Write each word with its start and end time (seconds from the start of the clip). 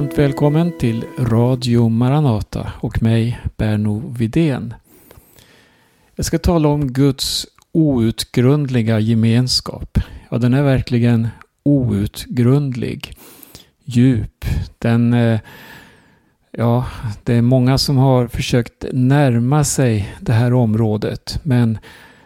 varmt 0.00 0.18
välkommen 0.18 0.72
till 0.78 1.04
Radio 1.18 1.88
Maranata 1.88 2.72
och 2.80 3.02
mig 3.02 3.40
Berno 3.56 4.14
Vidén. 4.18 4.74
Jag 6.14 6.26
ska 6.26 6.38
tala 6.38 6.68
om 6.68 6.92
Guds 6.92 7.46
outgrundliga 7.72 8.98
gemenskap. 8.98 9.98
Ja, 10.30 10.38
den 10.38 10.54
är 10.54 10.62
verkligen 10.62 11.28
outgrundlig. 11.62 13.12
Djup. 13.84 14.44
Den... 14.78 15.12
Eh, 15.12 15.40
ja, 16.50 16.86
det 17.24 17.34
är 17.34 17.42
många 17.42 17.78
som 17.78 17.96
har 17.96 18.28
försökt 18.28 18.84
närma 18.92 19.64
sig 19.64 20.14
det 20.20 20.32
här 20.32 20.52
området. 20.52 21.40
Men 21.42 21.78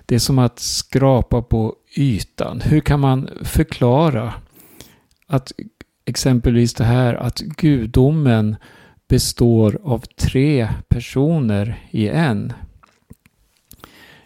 det 0.06 0.14
är 0.14 0.18
som 0.18 0.38
att 0.38 0.58
skrapa 0.58 1.42
på 1.42 1.74
ytan. 1.96 2.60
Hur 2.60 2.80
kan 2.80 3.00
man 3.00 3.28
förklara 3.42 4.34
att 5.26 5.52
exempelvis 6.04 6.74
det 6.74 6.84
här 6.84 7.14
att 7.14 7.38
gudomen 7.38 8.56
består 9.08 9.78
av 9.84 9.98
tre 9.98 10.68
personer 10.88 11.88
i 11.90 12.08
en. 12.08 12.52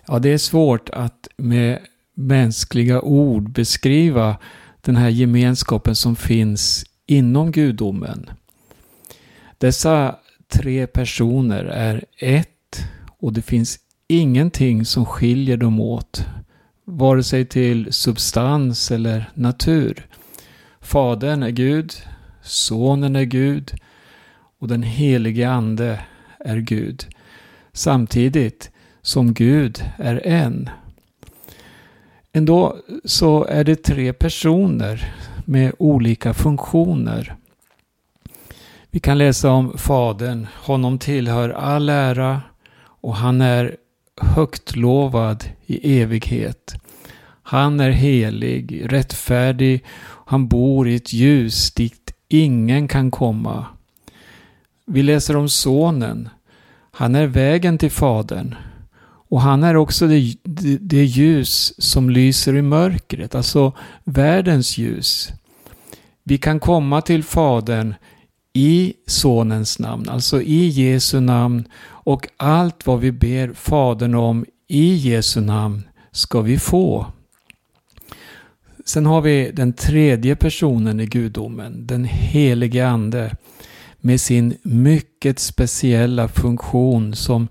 Ja, 0.06 0.18
det 0.18 0.28
är 0.28 0.38
svårt 0.38 0.90
att 0.90 1.28
med 1.36 1.78
mänskliga 2.14 3.00
ord 3.00 3.50
beskriva 3.50 4.36
den 4.80 4.96
här 4.96 5.08
gemenskapen 5.08 5.96
som 5.96 6.16
finns 6.16 6.84
inom 7.06 7.52
gudomen. 7.52 8.30
Dessa 9.58 10.16
tre 10.48 10.86
personer 10.86 11.64
är 11.64 12.04
ett 12.18 12.84
och 13.18 13.32
det 13.32 13.42
finns 13.42 13.78
ingenting 14.08 14.84
som 14.84 15.06
skiljer 15.06 15.56
dem 15.56 15.80
åt, 15.80 16.26
vare 16.84 17.22
sig 17.22 17.46
till 17.46 17.92
substans 17.92 18.90
eller 18.90 19.30
natur. 19.34 20.06
Fadern 20.88 21.42
är 21.42 21.50
Gud, 21.50 21.92
Sonen 22.42 23.16
är 23.16 23.24
Gud 23.24 23.72
och 24.58 24.68
den 24.68 24.82
helige 24.82 25.50
Ande 25.50 26.00
är 26.40 26.56
Gud. 26.56 27.06
Samtidigt 27.72 28.70
som 29.02 29.34
Gud 29.34 29.84
är 29.96 30.26
en. 30.26 30.70
Ändå 32.32 32.76
så 33.04 33.44
är 33.44 33.64
det 33.64 33.82
tre 33.82 34.12
personer 34.12 35.14
med 35.44 35.72
olika 35.78 36.34
funktioner. 36.34 37.36
Vi 38.90 39.00
kan 39.00 39.18
läsa 39.18 39.50
om 39.50 39.78
Fadern. 39.78 40.46
Honom 40.54 40.98
tillhör 40.98 41.50
all 41.50 41.88
ära 41.88 42.42
och 42.80 43.16
han 43.16 43.40
är 43.40 43.76
högt 44.20 44.76
lovad 44.76 45.44
i 45.66 46.00
evighet. 46.00 46.74
Han 47.42 47.80
är 47.80 47.90
helig, 47.90 48.92
rättfärdig 48.92 49.84
han 50.28 50.48
bor 50.48 50.88
i 50.88 50.94
ett 50.94 51.12
ljus 51.12 51.70
dit 51.70 52.12
ingen 52.28 52.88
kan 52.88 53.10
komma. 53.10 53.66
Vi 54.86 55.02
läser 55.02 55.36
om 55.36 55.48
sonen. 55.48 56.28
Han 56.90 57.14
är 57.14 57.26
vägen 57.26 57.78
till 57.78 57.90
Fadern. 57.90 58.54
Och 59.28 59.40
han 59.40 59.62
är 59.62 59.76
också 59.76 60.06
det, 60.06 60.34
det, 60.42 60.78
det, 60.80 61.04
ljus 61.04 61.74
som 61.78 62.10
lyser 62.10 62.56
i 62.56 62.62
mörkret, 62.62 63.34
alltså 63.34 63.72
världens 64.04 64.78
ljus. 64.78 65.28
Vi 66.22 66.38
kan 66.38 66.60
komma 66.60 67.00
till 67.00 67.24
Fadern 67.24 67.94
i 68.52 68.94
Sonens 69.06 69.78
namn, 69.78 70.08
alltså 70.08 70.42
i 70.42 70.68
Jesu 70.68 71.20
namn. 71.20 71.68
Och 71.84 72.28
allt 72.36 72.86
vad 72.86 73.00
vi 73.00 73.12
ber 73.12 73.52
Fadern 73.52 74.14
om 74.14 74.44
i 74.66 74.94
Jesu 74.94 75.40
namn 75.40 75.88
ska 76.12 76.40
vi 76.40 76.58
få. 76.58 77.06
Sen 78.88 79.06
har 79.06 79.20
vi 79.20 79.50
den 79.50 79.72
tredje 79.72 80.36
personen 80.36 81.00
i 81.00 81.06
gudomen, 81.06 81.86
den 81.86 82.04
helige 82.04 82.86
ande, 82.86 83.36
med 84.00 84.20
sin 84.20 84.58
mycket 84.62 85.38
speciella 85.38 86.28
funktion 86.28 87.14
som 87.14 87.48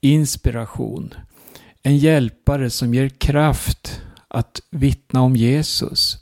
inspiration. 0.00 1.14
En 1.82 1.96
hjälpare 1.96 2.70
som 2.70 2.94
ger 2.94 3.08
kraft 3.08 4.00
att 4.28 4.60
vittna 4.70 5.22
om 5.22 5.36
Jesus. 5.36 6.18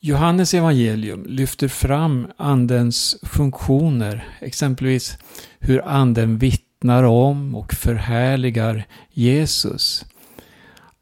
Johannes 0.00 0.54
evangelium 0.54 1.24
lyfter 1.26 1.68
fram 1.68 2.26
andens 2.36 3.16
funktioner, 3.22 4.28
exempelvis 4.40 5.18
hur 5.58 5.88
anden 5.88 6.38
vittnar 6.38 7.02
om 7.02 7.54
och 7.54 7.74
förhärligar 7.74 8.86
Jesus. 9.10 10.04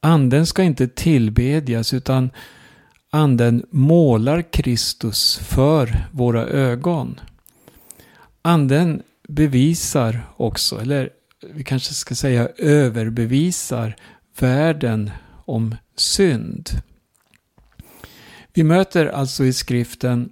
Anden 0.00 0.46
ska 0.46 0.62
inte 0.62 0.88
tillbedjas 0.88 1.94
utan 1.94 2.30
anden 3.10 3.66
målar 3.70 4.52
Kristus 4.52 5.38
för 5.38 6.08
våra 6.12 6.46
ögon. 6.46 7.20
Anden 8.42 9.02
bevisar 9.28 10.26
också, 10.36 10.80
eller 10.80 11.10
vi 11.54 11.64
kanske 11.64 11.94
ska 11.94 12.14
säga 12.14 12.48
överbevisar 12.58 13.96
världen 14.38 15.10
om 15.44 15.76
synd. 15.96 16.70
Vi 18.52 18.62
möter 18.62 19.06
alltså 19.06 19.44
i 19.44 19.52
skriften 19.52 20.30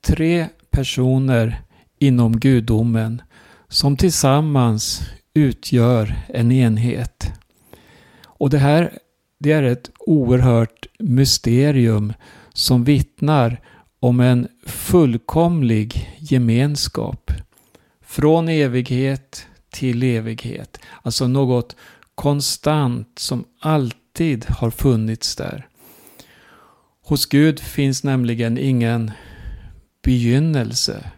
tre 0.00 0.48
personer 0.70 1.62
inom 1.98 2.40
gudomen 2.40 3.22
som 3.68 3.96
tillsammans 3.96 5.02
utgör 5.34 6.14
en 6.28 6.52
enhet. 6.52 7.39
Och 8.40 8.50
det 8.50 8.58
här 8.58 8.98
det 9.38 9.52
är 9.52 9.62
ett 9.62 9.90
oerhört 9.98 10.86
mysterium 10.98 12.12
som 12.52 12.84
vittnar 12.84 13.60
om 14.00 14.20
en 14.20 14.48
fullkomlig 14.66 16.16
gemenskap. 16.18 17.30
Från 18.00 18.48
evighet 18.48 19.46
till 19.70 20.02
evighet. 20.02 20.78
Alltså 21.02 21.26
något 21.26 21.76
konstant 22.14 23.18
som 23.18 23.44
alltid 23.60 24.46
har 24.48 24.70
funnits 24.70 25.36
där. 25.36 25.66
Hos 27.02 27.26
Gud 27.26 27.60
finns 27.60 28.04
nämligen 28.04 28.58
ingen 28.58 29.10
begynnelse 30.02 31.10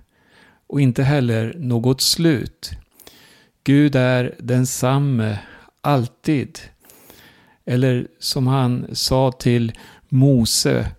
och 0.66 0.80
inte 0.80 1.02
heller 1.02 1.54
något 1.58 2.00
slut. 2.00 2.70
Gud 3.64 3.96
är 3.96 4.34
densamme 4.38 5.38
alltid. 5.80 6.58
Eller 7.64 8.08
som 8.18 8.46
han 8.46 8.86
sa 8.92 9.32
till 9.32 9.72
Mose 10.08 10.90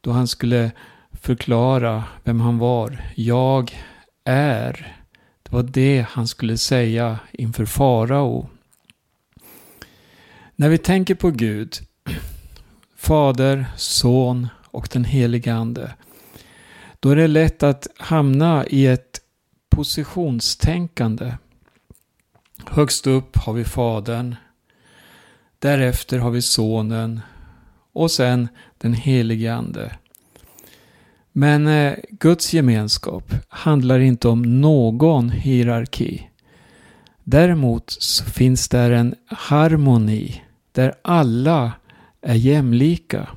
då 0.00 0.10
han 0.10 0.26
skulle 0.28 0.70
förklara 1.12 2.04
vem 2.24 2.40
han 2.40 2.58
var. 2.58 3.12
Jag 3.14 3.84
är. 4.24 4.96
Det 5.42 5.52
var 5.52 5.62
det 5.62 6.06
han 6.08 6.28
skulle 6.28 6.58
säga 6.58 7.18
inför 7.32 7.64
farao. 7.64 8.48
När 10.56 10.68
vi 10.68 10.78
tänker 10.78 11.14
på 11.14 11.30
Gud, 11.30 11.76
Fader, 12.96 13.66
Son 13.76 14.48
och 14.64 14.88
den 14.92 15.04
helige 15.04 15.54
Ande, 15.54 15.94
då 17.00 17.10
är 17.10 17.16
det 17.16 17.26
lätt 17.26 17.62
att 17.62 17.86
hamna 17.98 18.66
i 18.66 18.86
ett 18.86 19.20
positionstänkande. 19.70 21.34
Högst 22.66 23.06
upp 23.06 23.36
har 23.36 23.52
vi 23.52 23.64
Fadern, 23.64 24.36
Därefter 25.60 26.18
har 26.18 26.30
vi 26.30 26.42
Sonen 26.42 27.20
och 27.92 28.10
sen 28.10 28.48
den 28.78 28.94
helige 28.94 29.54
Ande. 29.54 29.96
Men 31.32 31.66
eh, 31.66 31.94
Guds 32.10 32.52
gemenskap 32.52 33.34
handlar 33.48 33.98
inte 33.98 34.28
om 34.28 34.60
någon 34.60 35.30
hierarki. 35.30 36.30
Däremot 37.24 37.90
så 37.90 38.24
finns 38.24 38.68
där 38.68 38.90
en 38.90 39.14
harmoni 39.26 40.42
där 40.72 40.94
alla 41.02 41.72
är 42.20 42.34
jämlika. 42.34 43.28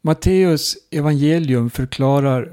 Matteus 0.00 0.76
evangelium 0.90 1.70
förklarar 1.70 2.52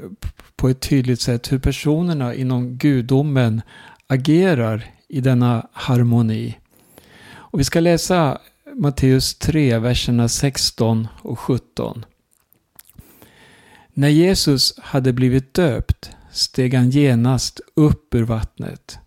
på 0.56 0.69
ett 0.69 0.81
tydligt 0.81 1.22
sätt 1.22 1.51
hur 1.51 1.60
personerna 1.60 2.36
inom 2.36 2.78
gudomen 2.78 3.62
agerar 4.07 4.86
i 5.07 5.22
denna 5.22 5.68
harmoni. 5.74 6.57
Och 7.51 7.59
vi 7.59 7.63
ska 7.63 7.80
läsa 7.80 8.38
Matteus 8.75 9.36
3, 9.36 9.77
verserna 9.80 10.27
16 10.27 11.07
och 11.21 11.39
17. 11.39 12.06
När 13.94 14.09
Jesus 14.09 14.74
hade 14.80 15.13
blivit 15.13 15.53
döpt 15.53 16.12
steg 16.31 16.74
han 16.74 16.89
genast 16.89 17.62
upp 17.75 18.15
ur 18.15 18.24
vattnet. 18.24 19.00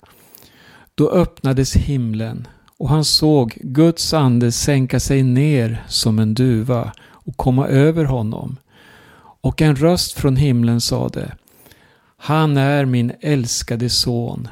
Då 0.95 1.11
öppnades 1.11 1.77
himlen 1.77 2.49
och 2.79 2.89
han 2.89 3.05
såg 3.05 3.59
Guds 3.61 4.15
ande 4.15 4.53
sänka 4.53 5.01
sig 5.01 5.23
ner 5.23 5.85
som 5.89 6.19
en 6.19 6.35
duva 6.35 6.93
och 7.01 7.37
komma 7.37 7.69
över 7.69 8.05
honom. 8.05 8.57
Och 9.17 9.63
en 9.63 9.77
röst 9.77 10.13
från 10.13 10.37
himlen 10.37 10.81
sade 10.81 11.37
Han 12.17 12.57
är 12.57 12.85
min 12.85 13.13
älskade 13.21 13.91
son. 13.91 14.49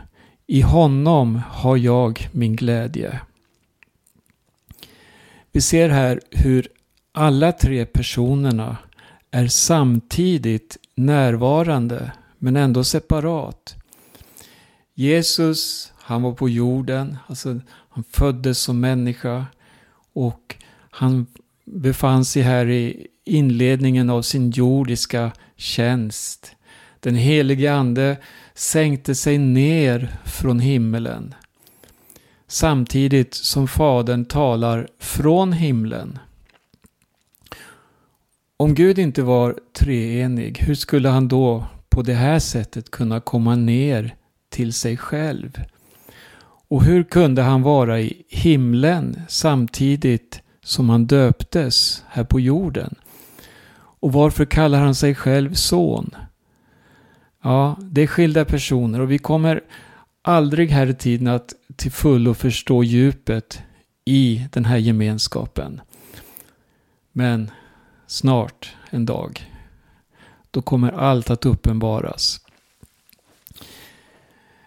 I 0.46 0.60
honom 0.60 1.40
har 1.48 1.76
jag 1.76 2.28
min 2.32 2.56
glädje. 2.56 3.20
Vi 5.52 5.60
ser 5.60 5.88
här 5.88 6.20
hur 6.30 6.68
alla 7.12 7.52
tre 7.52 7.86
personerna 7.86 8.76
är 9.30 9.46
samtidigt 9.46 10.76
närvarande 10.94 12.12
men 12.38 12.56
ändå 12.56 12.84
separat. 12.84 13.74
Jesus, 14.94 15.92
han 15.96 16.22
var 16.22 16.32
på 16.32 16.48
jorden, 16.48 17.18
alltså 17.26 17.60
han 17.68 18.04
föddes 18.10 18.58
som 18.58 18.80
människa 18.80 19.46
och 20.12 20.56
han 20.90 21.26
befann 21.64 22.24
sig 22.24 22.42
här 22.42 22.70
i 22.70 23.06
inledningen 23.24 24.10
av 24.10 24.22
sin 24.22 24.50
jordiska 24.50 25.32
tjänst. 25.56 26.56
Den 27.00 27.14
helige 27.14 27.74
ande 27.74 28.16
sänkte 28.54 29.14
sig 29.14 29.38
ner 29.38 30.16
från 30.24 30.60
himmelen. 30.60 31.34
Samtidigt 32.52 33.34
som 33.34 33.68
Fadern 33.68 34.24
talar 34.24 34.88
från 34.98 35.52
himlen. 35.52 36.18
Om 38.56 38.74
Gud 38.74 38.98
inte 38.98 39.22
var 39.22 39.58
treenig, 39.78 40.58
hur 40.58 40.74
skulle 40.74 41.08
han 41.08 41.28
då 41.28 41.66
på 41.88 42.02
det 42.02 42.14
här 42.14 42.38
sättet 42.38 42.90
kunna 42.90 43.20
komma 43.20 43.54
ner 43.54 44.14
till 44.48 44.72
sig 44.72 44.96
själv? 44.96 45.64
Och 46.68 46.84
hur 46.84 47.02
kunde 47.02 47.42
han 47.42 47.62
vara 47.62 48.00
i 48.00 48.22
himlen 48.28 49.20
samtidigt 49.28 50.42
som 50.62 50.90
han 50.90 51.06
döptes 51.06 52.04
här 52.08 52.24
på 52.24 52.40
jorden? 52.40 52.94
Och 53.74 54.12
varför 54.12 54.44
kallar 54.44 54.80
han 54.80 54.94
sig 54.94 55.14
själv 55.14 55.54
son? 55.54 56.10
Ja, 57.42 57.76
det 57.80 58.02
är 58.02 58.06
skilda 58.06 58.44
personer 58.44 59.00
och 59.00 59.10
vi 59.10 59.18
kommer 59.18 59.60
aldrig 60.22 60.70
här 60.70 60.86
i 60.86 60.94
tiden 60.94 61.28
att 61.28 61.54
till 61.76 61.92
fullo 61.92 62.34
förstå 62.34 62.84
djupet 62.84 63.62
i 64.04 64.46
den 64.52 64.64
här 64.64 64.76
gemenskapen. 64.76 65.80
Men 67.12 67.50
snart 68.06 68.74
en 68.90 69.06
dag, 69.06 69.50
då 70.50 70.62
kommer 70.62 70.92
allt 70.92 71.30
att 71.30 71.46
uppenbaras. 71.46 72.40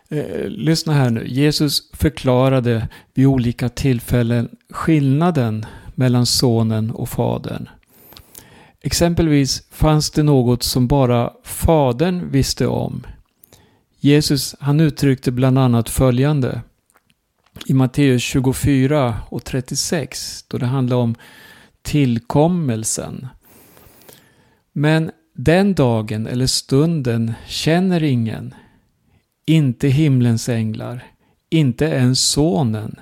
Eh, 0.10 0.48
lyssna 0.48 0.94
här 0.94 1.10
nu. 1.10 1.28
Jesus 1.28 1.90
förklarade 1.94 2.88
vid 3.14 3.28
olika 3.28 3.70
tillfällen 3.70 4.50
skillnaden 4.70 5.66
mellan 5.96 6.26
sonen 6.26 6.92
och 6.92 7.10
fadern. 7.10 7.70
Exempelvis 8.82 9.68
fanns 9.72 10.12
det 10.12 10.24
något 10.24 10.64
som 10.64 10.88
bara 10.88 11.34
fadern 11.44 12.32
visste 12.32 12.68
om. 12.68 13.06
Jesus 14.06 14.56
han 14.60 14.80
uttryckte 14.80 15.32
bland 15.32 15.60
annat 15.60 15.90
följande 15.90 16.62
i 17.66 17.74
Matteus 17.74 18.24
24 18.24 19.18
och 19.30 19.44
36 19.44 20.46
då 20.48 20.58
det 20.58 20.66
handlar 20.66 20.98
om 20.98 21.16
tillkommelsen. 21.82 23.28
Men 24.74 25.12
den 25.34 25.74
dagen 25.74 26.28
eller 26.28 26.48
stunden 26.48 27.34
känner 27.48 28.04
ingen, 28.04 28.54
inte 29.46 29.88
himlens 29.88 30.50
änglar, 30.50 31.04
inte 31.50 31.86
ens 31.86 32.30
sonen, 32.30 32.96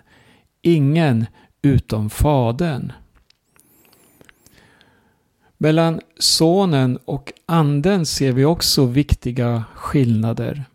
ingen 0.62 1.26
utom 1.62 2.10
fadern. 2.10 2.92
Mellan 5.58 6.02
sonen 6.20 6.98
och 7.06 7.34
anden 7.46 8.06
ser 8.06 8.32
vi 8.32 8.46
också 8.46 8.86
viktiga 8.86 9.64
skillnader. 9.76 10.66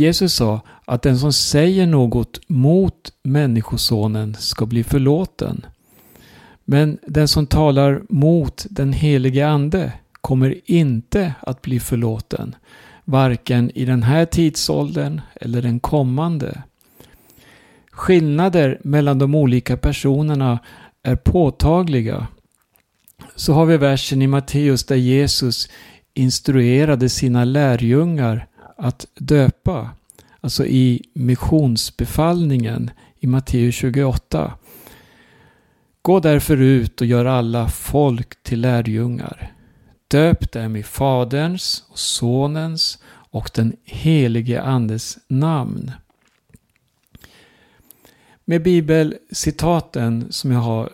Jesus 0.00 0.34
sa 0.34 0.60
att 0.84 1.02
den 1.02 1.18
som 1.18 1.32
säger 1.32 1.86
något 1.86 2.40
mot 2.48 3.12
Människosonen 3.22 4.34
ska 4.34 4.66
bli 4.66 4.84
förlåten. 4.84 5.66
Men 6.64 6.98
den 7.06 7.28
som 7.28 7.46
talar 7.46 8.02
mot 8.08 8.66
den 8.70 8.92
helige 8.92 9.48
Ande 9.48 9.92
kommer 10.20 10.54
inte 10.64 11.34
att 11.40 11.62
bli 11.62 11.80
förlåten, 11.80 12.54
varken 13.04 13.70
i 13.74 13.84
den 13.84 14.02
här 14.02 14.24
tidsåldern 14.26 15.20
eller 15.34 15.62
den 15.62 15.80
kommande. 15.80 16.62
Skillnader 17.90 18.80
mellan 18.84 19.18
de 19.18 19.34
olika 19.34 19.76
personerna 19.76 20.58
är 21.02 21.16
påtagliga. 21.16 22.26
Så 23.34 23.52
har 23.52 23.66
vi 23.66 23.76
versen 23.76 24.22
i 24.22 24.26
Matteus 24.26 24.84
där 24.84 24.96
Jesus 24.96 25.68
instruerade 26.14 27.08
sina 27.08 27.44
lärjungar 27.44 28.46
att 28.80 29.06
döpa. 29.14 29.90
Alltså 30.40 30.66
i 30.66 31.02
missionsbefallningen 31.12 32.90
i 33.20 33.26
Matteus 33.26 33.74
28. 33.74 34.52
Gå 36.02 36.20
därför 36.20 36.56
ut 36.56 37.00
och 37.00 37.06
gör 37.06 37.24
alla 37.24 37.68
folk 37.68 38.42
till 38.42 38.60
lärjungar. 38.60 39.52
Döp 40.08 40.52
dem 40.52 40.76
i 40.76 40.82
Faderns 40.82 41.84
och 41.88 41.98
Sonens 41.98 42.98
och 43.30 43.50
den 43.54 43.76
helige 43.84 44.62
Andes 44.62 45.18
namn. 45.28 45.92
Med 48.44 48.62
bibelcitaten 48.62 50.26
som 50.30 50.52
jag 50.52 50.60
har 50.60 50.90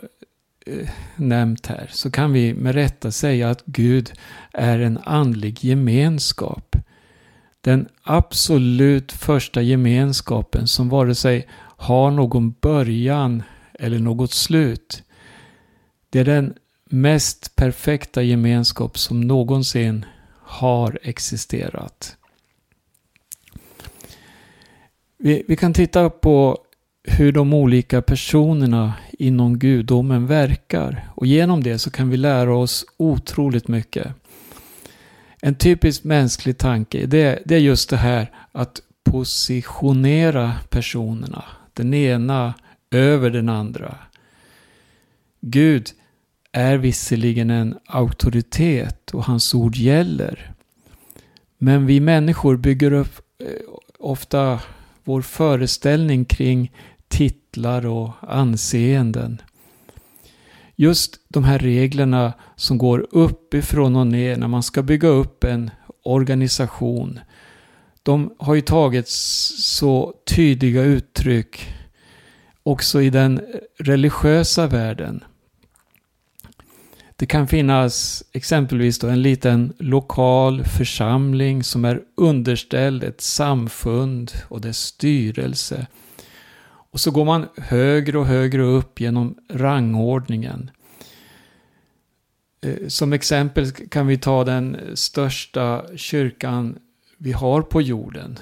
eh, 0.66 0.88
nämnt 1.16 1.66
här 1.66 1.90
så 1.92 2.10
kan 2.10 2.32
vi 2.32 2.54
med 2.54 2.74
rätta 2.74 3.10
säga 3.10 3.50
att 3.50 3.62
Gud 3.64 4.12
är 4.52 4.78
en 4.78 4.98
andlig 5.04 5.64
gemenskap. 5.64 6.76
Den 7.66 7.88
absolut 8.02 9.12
första 9.12 9.62
gemenskapen 9.62 10.66
som 10.66 10.88
vare 10.88 11.14
sig 11.14 11.48
har 11.76 12.10
någon 12.10 12.54
början 12.60 13.42
eller 13.74 13.98
något 13.98 14.32
slut. 14.32 15.02
Det 16.10 16.18
är 16.18 16.24
den 16.24 16.54
mest 16.84 17.56
perfekta 17.56 18.22
gemenskap 18.22 18.98
som 18.98 19.20
någonsin 19.20 20.04
har 20.30 20.98
existerat. 21.02 22.16
Vi, 25.18 25.44
vi, 25.48 25.56
kan 25.56 25.72
titta 25.72 26.10
på 26.10 26.58
hur 27.02 27.32
de 27.32 27.54
olika 27.54 28.02
personerna 28.02 28.92
inom 29.12 29.58
gudomen 29.58 30.26
verkar 30.26 31.08
och 31.14 31.26
genom 31.26 31.62
det 31.62 31.78
så 31.78 31.90
kan 31.90 32.10
vi 32.10 32.16
lära 32.16 32.56
oss 32.56 32.84
otroligt 32.96 33.68
mycket. 33.68 34.06
En 35.46 35.54
typisk 35.54 36.04
mänsklig 36.04 36.58
tanke 36.58 37.06
det, 37.06 37.42
det 37.44 37.54
är 37.54 37.58
just 37.58 37.90
det 37.90 37.96
här 37.96 38.30
att 38.52 38.80
positionera 39.04 40.52
personerna. 40.70 41.44
Den 41.74 41.94
ena 41.94 42.54
över 42.90 43.30
den 43.30 43.48
andra. 43.48 43.98
Gud 45.40 45.90
är 46.52 46.76
visserligen 46.76 47.50
en 47.50 47.78
auktoritet 47.86 49.10
och 49.10 49.24
hans 49.24 49.54
ord 49.54 49.76
gäller. 49.76 50.52
Men 51.58 51.86
vi 51.86 52.00
människor 52.00 52.56
bygger 52.56 52.92
upp 52.92 53.20
eh, 53.38 53.46
ofta 53.98 54.60
vår 55.04 55.22
föreställning 55.22 56.24
kring 56.24 56.72
titlar 57.08 57.86
och 57.86 58.10
anseenden. 58.20 59.42
Just 60.76 61.20
de 61.28 61.44
här 61.44 61.58
reglerna 61.58 62.32
som 62.56 62.78
går 62.78 63.06
uppifrån 63.10 63.96
och 63.96 64.06
ner 64.06 64.36
när 64.36 64.48
man 64.48 64.62
ska 64.62 64.82
bygga 64.82 65.08
upp 65.08 65.44
en 65.44 65.70
organisation. 66.02 67.20
De 68.02 68.34
har 68.38 68.54
ju 68.54 68.60
tagit 68.60 69.08
så 69.08 70.14
tydliga 70.26 70.82
uttryck 70.82 71.74
också 72.62 73.02
i 73.02 73.10
den 73.10 73.40
religiösa 73.78 74.66
världen. 74.66 75.24
Det 77.16 77.26
kan 77.26 77.48
finnas 77.48 78.24
exempelvis 78.32 78.98
då 78.98 79.08
en 79.08 79.22
liten 79.22 79.72
lokal 79.78 80.64
församling 80.64 81.64
som 81.64 81.84
är 81.84 82.02
underställd 82.16 83.04
ett 83.04 83.20
samfund 83.20 84.32
och 84.48 84.60
dess 84.60 84.78
styrelse. 84.78 85.86
Och 86.96 87.00
så 87.00 87.10
går 87.10 87.24
man 87.24 87.48
högre 87.56 88.18
och 88.18 88.26
högre 88.26 88.62
upp 88.62 89.00
genom 89.00 89.34
rangordningen. 89.50 90.70
Eh, 92.60 92.88
som 92.88 93.12
exempel 93.12 93.70
kan 93.70 94.06
vi 94.06 94.18
ta 94.18 94.44
den 94.44 94.76
största 94.94 95.84
kyrkan 95.96 96.78
vi 97.18 97.32
har 97.32 97.62
på 97.62 97.82
jorden, 97.82 98.38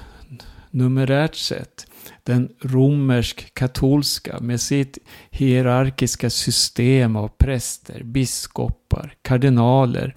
numerärt 0.70 1.34
sett 1.34 1.86
den 2.22 2.48
romersk-katolska 2.60 4.40
med 4.40 4.60
sitt 4.60 4.98
hierarkiska 5.30 6.30
system 6.30 7.16
av 7.16 7.28
präster, 7.28 8.02
biskopar, 8.02 9.14
kardinaler. 9.22 10.14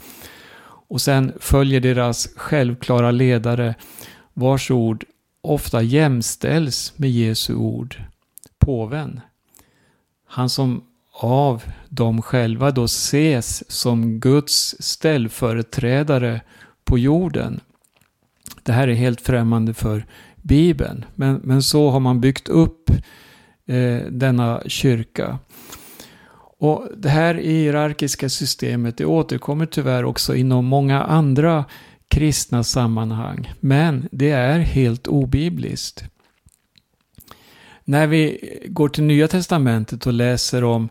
Och 0.89 1.01
sen 1.01 1.33
följer 1.39 1.79
deras 1.79 2.29
självklara 2.35 3.11
ledare 3.11 3.75
vars 4.33 4.71
ord 4.71 5.05
ofta 5.41 5.81
jämställs 5.81 6.93
med 6.97 7.11
Jesu 7.11 7.55
ord, 7.55 8.01
påven. 8.67 9.21
Han 10.25 10.49
som 10.49 10.83
av 11.21 11.63
dem 11.89 12.21
själva 12.21 12.71
då 12.71 12.83
ses 12.83 13.71
som 13.71 14.19
Guds 14.19 14.75
ställföreträdare 14.79 16.41
på 16.83 16.97
jorden. 16.97 17.59
Det 18.63 18.71
här 18.71 18.87
är 18.87 18.93
helt 18.93 19.21
främmande 19.21 19.73
för 19.73 20.05
Bibeln. 20.35 21.05
Men, 21.15 21.41
men 21.43 21.63
så 21.63 21.89
har 21.89 21.99
man 21.99 22.21
byggt 22.21 22.49
upp 22.49 22.89
eh, 23.65 24.01
denna 24.09 24.61
kyrka. 24.65 25.39
Och 26.59 26.87
det 26.97 27.09
här 27.09 27.35
hierarkiska 27.35 28.29
systemet 28.29 28.97
det 28.97 29.05
återkommer 29.05 29.65
tyvärr 29.65 30.05
också 30.05 30.35
inom 30.35 30.65
många 30.65 31.03
andra 31.03 31.65
kristna 32.07 32.63
sammanhang. 32.63 33.53
Men 33.59 34.07
det 34.11 34.31
är 34.31 34.59
helt 34.59 35.07
obibliskt. 35.07 36.03
När 37.89 38.07
vi 38.07 38.39
går 38.67 38.89
till 38.89 39.03
Nya 39.03 39.27
Testamentet 39.27 40.07
och 40.07 40.13
läser 40.13 40.63
om 40.63 40.89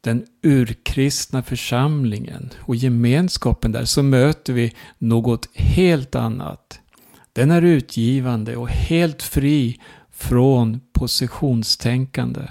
den 0.00 0.26
urkristna 0.42 1.42
församlingen 1.42 2.50
och 2.58 2.76
gemenskapen 2.76 3.72
där 3.72 3.84
så 3.84 4.02
möter 4.02 4.52
vi 4.52 4.72
något 4.98 5.48
helt 5.54 6.14
annat. 6.14 6.80
Den 7.32 7.50
är 7.50 7.62
utgivande 7.62 8.56
och 8.56 8.68
helt 8.68 9.22
fri 9.22 9.80
från 10.10 10.80
positionstänkande. 10.92 12.42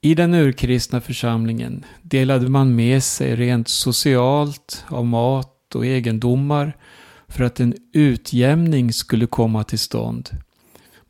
I 0.00 0.14
den 0.14 0.34
urkristna 0.34 1.00
församlingen 1.00 1.84
delade 2.02 2.48
man 2.48 2.76
med 2.76 3.02
sig 3.02 3.36
rent 3.36 3.68
socialt 3.68 4.84
av 4.88 5.06
mat 5.06 5.74
och 5.74 5.86
egendomar 5.86 6.76
för 7.28 7.44
att 7.44 7.60
en 7.60 7.74
utjämning 7.92 8.92
skulle 8.92 9.26
komma 9.26 9.64
till 9.64 9.78
stånd. 9.78 10.30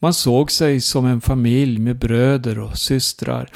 Man 0.02 0.14
såg 0.14 0.50
sig 0.50 0.80
som 0.80 1.06
en 1.06 1.20
familj 1.20 1.78
med 1.78 1.98
bröder 1.98 2.58
och 2.58 2.78
systrar. 2.78 3.52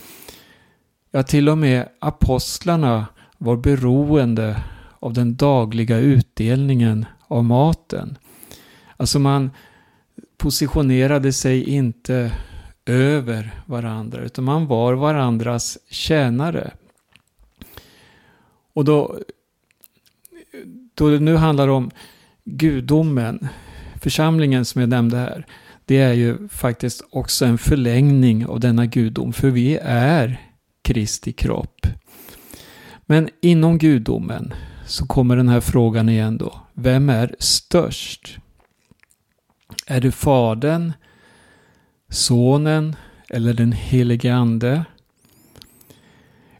Ja, 1.10 1.22
till 1.22 1.48
och 1.48 1.58
med 1.58 1.88
apostlarna 1.98 3.06
var 3.38 3.56
beroende 3.56 4.62
av 4.98 5.12
den 5.12 5.36
dagliga 5.36 5.98
utdelningen 5.98 7.06
av 7.28 7.44
maten. 7.44 8.18
Alltså 8.96 9.18
man 9.18 9.50
positionerade 10.36 11.32
sig 11.32 11.64
inte 11.64 12.32
över 12.86 13.50
varandra 13.66 14.22
utan 14.22 14.44
man 14.44 14.66
var 14.66 14.94
varandras 14.94 15.78
tjänare. 15.90 16.70
Och 18.72 18.84
då, 18.84 19.18
då 20.94 21.10
det 21.10 21.20
nu 21.20 21.36
handlar 21.36 21.68
om 21.68 21.90
gudomen, 22.44 23.48
församlingen 24.00 24.64
som 24.64 24.80
jag 24.80 24.90
nämnde 24.90 25.16
här, 25.16 25.46
det 25.85 25.97
är 25.97 26.12
ju 26.12 26.49
faktiskt 26.49 27.03
också 27.11 27.45
en 27.45 27.59
förlängning 27.59 28.47
av 28.47 28.61
denna 28.61 28.87
gudom, 28.87 29.33
för 29.33 29.50
vi 29.50 29.76
är 29.83 30.41
Kristi 30.83 31.33
kropp. 31.33 31.87
Men 33.07 33.29
inom 33.43 33.79
gudomen 33.79 34.55
så 34.87 35.07
kommer 35.07 35.37
den 35.37 35.49
här 35.49 35.61
frågan 35.61 36.09
igen 36.09 36.38
då. 36.38 36.61
Vem 36.75 37.11
är 37.11 37.37
störst? 37.38 38.38
Är 39.87 40.00
det 40.00 40.12
Fadern, 40.12 40.93
Sonen 42.09 42.97
eller 43.31 43.55
den 43.55 43.73
helige 43.73 44.35
Ande? 44.35 44.85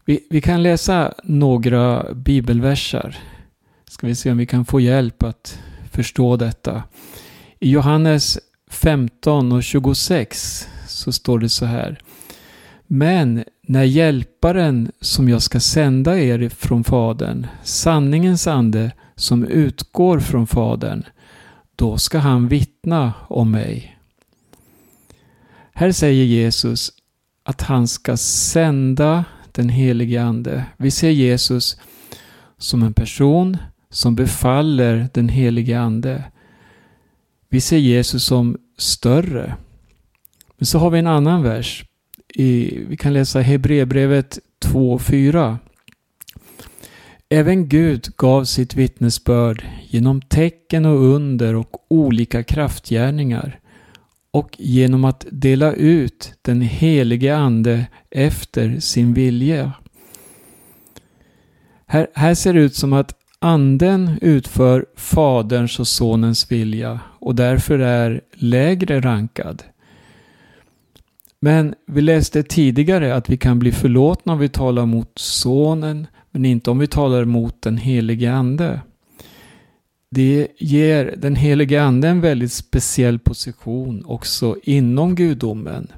Vi, 0.05 0.27
vi 0.29 0.41
kan 0.41 0.63
läsa 0.63 1.13
några 1.23 2.13
bibelversar. 2.13 3.17
Ska 3.89 4.07
vi 4.07 4.15
se 4.15 4.31
om 4.31 4.37
vi 4.37 4.45
kan 4.45 4.65
få 4.65 4.79
hjälp 4.79 5.23
att 5.23 5.59
förstå 5.91 6.37
detta. 6.37 6.83
I 7.59 7.69
Johannes 7.71 8.39
15 8.75 9.51
och 9.51 9.63
26 9.63 10.67
så 10.87 11.11
står 11.11 11.39
det 11.39 11.49
så 11.49 11.65
här. 11.65 11.99
Men 12.87 13.43
när 13.61 13.83
hjälparen 13.83 14.91
som 15.01 15.29
jag 15.29 15.41
ska 15.41 15.59
sända 15.59 16.19
er 16.19 16.49
från 16.49 16.83
Fadern, 16.83 17.47
sanningens 17.63 18.47
ande 18.47 18.91
som 19.15 19.43
utgår 19.43 20.19
från 20.19 20.47
Fadern, 20.47 21.03
då 21.75 21.97
ska 21.97 22.19
han 22.19 22.47
vittna 22.47 23.13
om 23.27 23.51
mig. 23.51 23.97
Här 25.73 25.91
säger 25.91 26.25
Jesus 26.25 26.91
att 27.43 27.61
han 27.61 27.87
ska 27.87 28.17
sända 28.17 29.25
den 29.51 29.69
helige 29.69 30.23
Ande. 30.23 30.65
Vi 30.77 30.91
ser 30.91 31.09
Jesus 31.09 31.77
som 32.57 32.83
en 32.83 32.93
person 32.93 33.57
som 33.89 34.15
befaller 34.15 35.09
den 35.13 35.29
helige 35.29 35.79
Ande. 35.79 36.23
Vi 37.49 37.61
ser 37.61 37.77
Jesus 37.77 38.23
som 38.23 38.57
större. 38.77 39.55
Men 40.57 40.65
så 40.65 40.79
har 40.79 40.89
vi 40.89 40.99
en 40.99 41.07
annan 41.07 41.43
vers. 41.43 41.85
I, 42.33 42.79
vi 42.87 42.97
kan 42.97 43.13
läsa 43.13 43.41
Hebreerbrevet 43.41 44.39
2.4. 44.65 45.57
Även 47.29 47.69
Gud 47.69 48.07
gav 48.17 48.43
sitt 48.43 48.75
vittnesbörd 48.75 49.65
genom 49.89 50.21
tecken 50.21 50.85
och 50.85 51.03
under 51.03 51.55
och 51.55 51.85
olika 51.87 52.43
kraftgärningar 52.43 53.59
och 54.31 54.55
genom 54.57 55.05
att 55.05 55.25
dela 55.31 55.73
ut 55.73 56.33
den 56.41 56.61
helige 56.61 57.35
Ande 57.35 57.85
efter 58.11 58.79
sin 58.79 59.13
vilja. 59.13 59.71
Här, 61.85 62.07
här 62.13 62.35
ser 62.35 62.53
det 62.53 62.59
ut 62.59 62.75
som 62.75 62.93
att 62.93 63.13
Anden 63.45 64.17
utför 64.21 64.85
Faderns 64.95 65.79
och 65.79 65.87
Sonens 65.87 66.51
vilja 66.51 66.99
och 67.19 67.35
därför 67.35 67.79
är 67.79 68.21
lägre 68.33 69.01
rankad. 69.01 69.63
Men 71.39 71.75
vi 71.87 72.01
läste 72.01 72.43
tidigare 72.43 73.15
att 73.15 73.29
vi 73.29 73.37
kan 73.37 73.59
bli 73.59 73.71
förlåtna 73.71 74.33
om 74.33 74.39
vi 74.39 74.49
talar 74.49 74.85
mot 74.85 75.11
Sonen 75.15 76.07
men 76.31 76.45
inte 76.45 76.71
om 76.71 76.79
vi 76.79 76.87
talar 76.87 77.25
mot 77.25 77.61
den 77.61 77.77
helige 77.77 78.33
Ande. 78.33 78.81
Det 80.09 80.47
ger 80.57 81.15
den 81.17 81.35
helige 81.35 81.83
Ande 81.83 82.07
en 82.07 82.21
väldigt 82.21 82.53
speciell 82.53 83.19
position 83.19 84.05
också 84.05 84.57
inom 84.63 85.15
gudomen. 85.15 85.91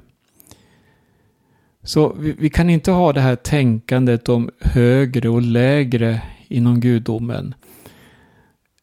Så 1.82 2.12
vi, 2.18 2.34
vi, 2.38 2.50
kan 2.50 2.70
inte 2.70 2.90
ha 2.90 3.12
det 3.12 3.20
här 3.20 3.36
tänkandet 3.36 4.28
om 4.28 4.50
högre 4.60 5.28
och 5.28 5.42
lägre 5.42 6.22
inom 6.48 6.80
gudomen. 6.80 7.54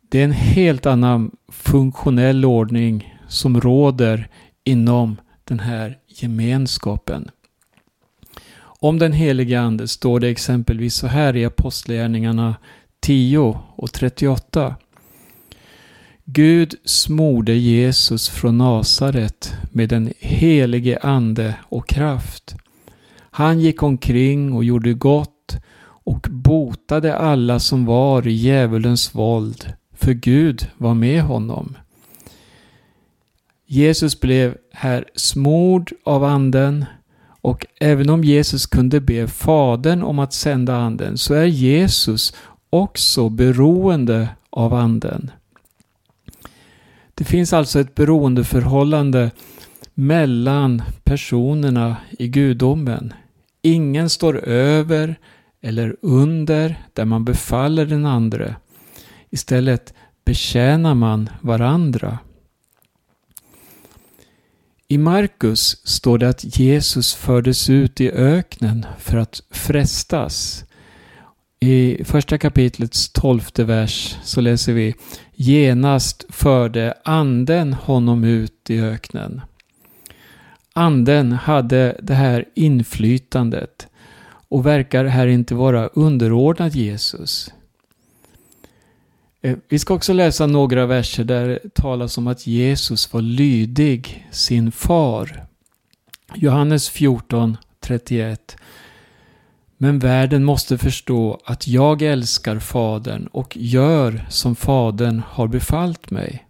Det 0.09 0.19
är 0.19 0.23
en 0.23 0.31
helt 0.31 0.85
annan 0.85 1.31
funktionell 1.51 2.45
ordning 2.45 3.15
som 3.27 3.61
råder 3.61 4.29
inom 4.63 5.17
den 5.43 5.59
här 5.59 5.97
gemenskapen. 6.07 7.29
Om 8.79 8.99
den 8.99 9.13
helige 9.13 9.61
Ande 9.61 9.87
står 9.87 10.19
det 10.19 10.27
exempelvis 10.27 10.95
så 10.95 11.07
här 11.07 11.35
i 11.35 11.45
Apostlagärningarna 11.45 12.55
10 12.99 13.59
och 13.75 13.91
38. 13.91 14.75
Gud 16.25 16.75
smorde 16.85 17.53
Jesus 17.53 18.29
från 18.29 18.57
Nasaret 18.57 19.53
med 19.71 19.89
den 19.89 20.13
helige 20.19 20.99
Ande 20.99 21.55
och 21.61 21.87
kraft. 21.87 22.55
Han 23.31 23.59
gick 23.59 23.83
omkring 23.83 24.53
och 24.53 24.63
gjorde 24.63 24.93
gott 24.93 25.34
och 26.05 26.27
botade 26.29 27.17
alla 27.17 27.59
som 27.59 27.85
var 27.85 28.27
i 28.27 28.31
djävulens 28.31 29.15
våld, 29.15 29.73
för 29.93 30.13
Gud 30.13 30.67
var 30.77 30.93
med 30.93 31.21
honom. 31.21 31.77
Jesus 33.67 34.19
blev 34.19 34.57
här 34.71 35.05
smord 35.15 35.93
av 36.03 36.23
anden 36.23 36.85
och 37.41 37.65
även 37.79 38.09
om 38.09 38.23
Jesus 38.23 38.65
kunde 38.65 39.01
be 39.01 39.27
Fadern 39.27 40.03
om 40.03 40.19
att 40.19 40.33
sända 40.33 40.75
anden 40.75 41.17
så 41.17 41.33
är 41.33 41.45
Jesus 41.45 42.33
också 42.69 43.29
beroende 43.29 44.29
av 44.49 44.73
anden. 44.73 45.31
Det 47.15 47.23
finns 47.23 47.53
alltså 47.53 47.79
ett 47.79 47.95
beroendeförhållande 47.95 49.31
mellan 49.93 50.81
personerna 51.03 51.95
i 52.19 52.27
gudomen. 52.27 53.13
Ingen 53.61 54.09
står 54.09 54.37
över 54.47 55.15
eller 55.65 55.95
under 56.01 56.75
där 56.93 57.05
man 57.05 57.25
befaller 57.25 57.85
den 57.85 58.05
andre. 58.05 58.55
Istället 59.29 59.93
betjänar 60.25 60.93
man 60.93 61.29
varandra. 61.41 62.19
I 64.87 64.97
Markus 64.97 65.87
står 65.87 66.17
det 66.17 66.29
att 66.29 66.57
Jesus 66.57 67.13
fördes 67.13 67.69
ut 67.69 68.01
i 68.01 68.11
öknen 68.11 68.85
för 68.99 69.17
att 69.17 69.41
frestas. 69.49 70.65
I 71.59 72.03
första 72.03 72.37
kapitlets 72.37 73.09
tolfte 73.09 73.63
vers 73.63 74.15
så 74.23 74.41
läser 74.41 74.73
vi 74.73 74.95
Genast 75.33 76.25
förde 76.29 76.93
anden 77.05 77.73
honom 77.73 78.23
ut 78.23 78.69
i 78.69 78.79
öknen. 78.79 79.41
Anden 80.73 81.31
hade 81.31 81.99
det 82.01 82.13
här 82.13 82.45
inflytandet 82.55 83.87
och 84.55 84.65
verkar 84.65 85.05
här 85.05 85.27
inte 85.27 85.55
vara 85.55 85.87
underordnad 85.87 86.75
Jesus. 86.75 87.53
Eh, 89.41 89.57
vi 89.69 89.79
ska 89.79 89.93
också 89.93 90.13
läsa 90.13 90.47
några 90.47 90.85
verser 90.85 91.23
där 91.23 91.47
det 91.47 91.73
talas 91.73 92.17
om 92.17 92.27
att 92.27 92.47
Jesus 92.47 93.13
var 93.13 93.21
lydig 93.21 94.27
sin 94.31 94.71
far. 94.71 95.45
Johannes 96.35 96.89
14, 96.89 97.57
31. 97.79 98.57
Men 99.77 99.99
världen 99.99 100.43
måste 100.43 100.77
förstå 100.77 101.39
att 101.45 101.67
jag 101.67 102.01
älskar 102.01 102.59
Fadern 102.59 103.27
och 103.27 103.57
gör 103.57 104.25
som 104.29 104.55
Fadern 104.55 105.21
har 105.27 105.47
befallt 105.47 106.11
mig. 106.11 106.44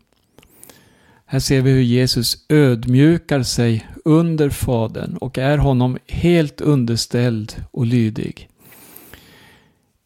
Här 1.28 1.40
ser 1.40 1.62
vi 1.62 1.72
hur 1.72 1.82
Jesus 1.82 2.46
ödmjukar 2.50 3.44
sig 3.44 3.88
under 4.06 4.50
Fadern 4.50 5.18
och 5.18 5.38
är 5.38 5.58
honom 5.58 5.98
helt 6.08 6.62
underställd 6.62 7.66
och 7.72 7.86
lydig. 7.86 8.50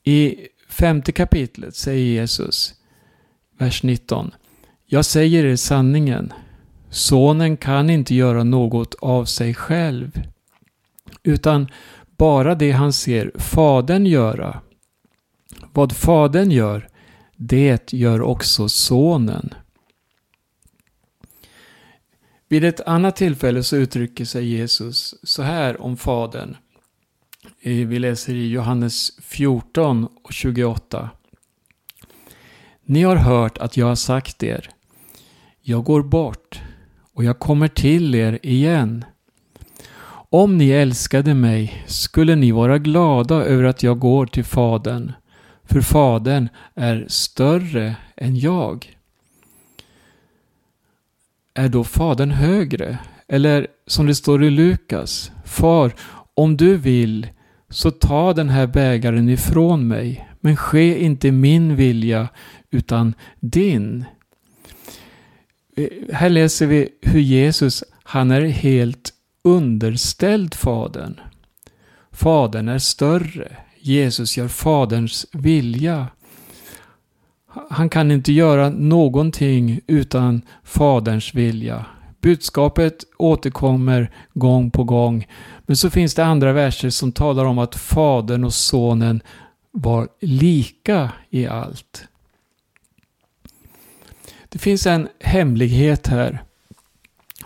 I 0.03 0.35
femte 0.69 1.11
kapitlet 1.11 1.75
säger 1.75 2.05
Jesus, 2.05 2.73
vers 3.57 3.83
19. 3.83 4.31
Jag 4.85 5.05
säger 5.05 5.45
er 5.45 5.55
sanningen. 5.55 6.33
Sonen 6.89 7.57
kan 7.57 7.89
inte 7.89 8.15
göra 8.15 8.43
något 8.43 8.95
av 8.95 9.25
sig 9.25 9.53
själv, 9.53 10.21
utan 11.23 11.67
bara 12.17 12.55
det 12.55 12.71
han 12.71 12.93
ser 12.93 13.31
Fadern 13.35 14.05
göra. 14.05 14.61
Vad 15.73 15.91
Fadern 15.91 16.51
gör, 16.51 16.87
det 17.35 17.93
gör 17.93 18.21
också 18.21 18.69
Sonen. 18.69 19.53
Vid 22.51 22.63
ett 22.63 22.81
annat 22.81 23.15
tillfälle 23.15 23.63
så 23.63 23.75
uttrycker 23.75 24.25
sig 24.25 24.45
Jesus 24.45 25.15
så 25.23 25.43
här 25.43 25.81
om 25.81 25.97
Fadern. 25.97 26.57
Eh, 27.61 27.87
vi 27.87 27.99
läser 27.99 28.33
i 28.33 28.47
Johannes 28.47 29.21
14 29.21 30.07
och 30.23 30.33
28. 30.33 31.09
Ni 32.85 33.03
har 33.03 33.15
hört 33.15 33.57
att 33.57 33.77
jag 33.77 33.85
har 33.85 33.95
sagt 33.95 34.43
er. 34.43 34.69
Jag 35.61 35.83
går 35.83 36.03
bort 36.03 36.61
och 37.13 37.23
jag 37.23 37.39
kommer 37.39 37.67
till 37.67 38.15
er 38.15 38.39
igen. 38.43 39.05
Om 40.29 40.57
ni 40.57 40.69
älskade 40.69 41.33
mig 41.33 41.83
skulle 41.87 42.35
ni 42.35 42.51
vara 42.51 42.77
glada 42.77 43.35
över 43.35 43.63
att 43.63 43.83
jag 43.83 43.99
går 43.99 44.25
till 44.25 44.45
Fadern, 44.45 45.11
för 45.63 45.81
Fadern 45.81 46.49
är 46.75 47.05
större 47.07 47.95
än 48.17 48.35
jag. 48.35 48.98
Är 51.59 51.69
då 51.69 51.83
Fadern 51.83 52.31
högre? 52.31 52.97
Eller 53.27 53.67
som 53.87 54.05
det 54.05 54.15
står 54.15 54.43
i 54.43 54.49
Lukas, 54.49 55.31
Far, 55.45 55.91
om 56.33 56.57
du 56.57 56.77
vill 56.77 57.27
så 57.69 57.91
ta 57.91 58.33
den 58.33 58.49
här 58.49 58.67
bägaren 58.67 59.29
ifrån 59.29 59.87
mig, 59.87 60.29
men 60.39 60.57
ske 60.57 61.03
inte 61.03 61.31
min 61.31 61.75
vilja 61.75 62.29
utan 62.71 63.13
din. 63.39 64.05
Eh, 65.75 65.87
här 66.13 66.29
läser 66.29 66.65
vi 66.65 66.89
hur 67.01 67.19
Jesus, 67.19 67.83
han 68.03 68.31
är 68.31 68.41
helt 68.41 69.13
underställd 69.43 70.53
Fadern. 70.53 71.19
Fadern 72.11 72.67
är 72.67 72.79
större. 72.79 73.57
Jesus 73.79 74.37
gör 74.37 74.47
Faderns 74.47 75.25
vilja. 75.33 76.07
Han 77.69 77.89
kan 77.89 78.11
inte 78.11 78.31
göra 78.31 78.69
någonting 78.69 79.81
utan 79.87 80.41
Faderns 80.63 81.33
vilja. 81.33 81.85
Budskapet 82.21 83.05
återkommer 83.17 84.11
gång 84.33 84.71
på 84.71 84.83
gång. 84.83 85.27
Men 85.61 85.77
så 85.77 85.89
finns 85.89 86.15
det 86.15 86.25
andra 86.25 86.53
verser 86.53 86.89
som 86.89 87.11
talar 87.11 87.45
om 87.45 87.59
att 87.59 87.75
Fadern 87.75 88.43
och 88.43 88.53
Sonen 88.53 89.21
var 89.71 90.07
lika 90.19 91.11
i 91.29 91.47
allt. 91.47 92.07
Det 94.49 94.59
finns 94.59 94.87
en 94.87 95.07
hemlighet 95.19 96.07
här 96.07 96.43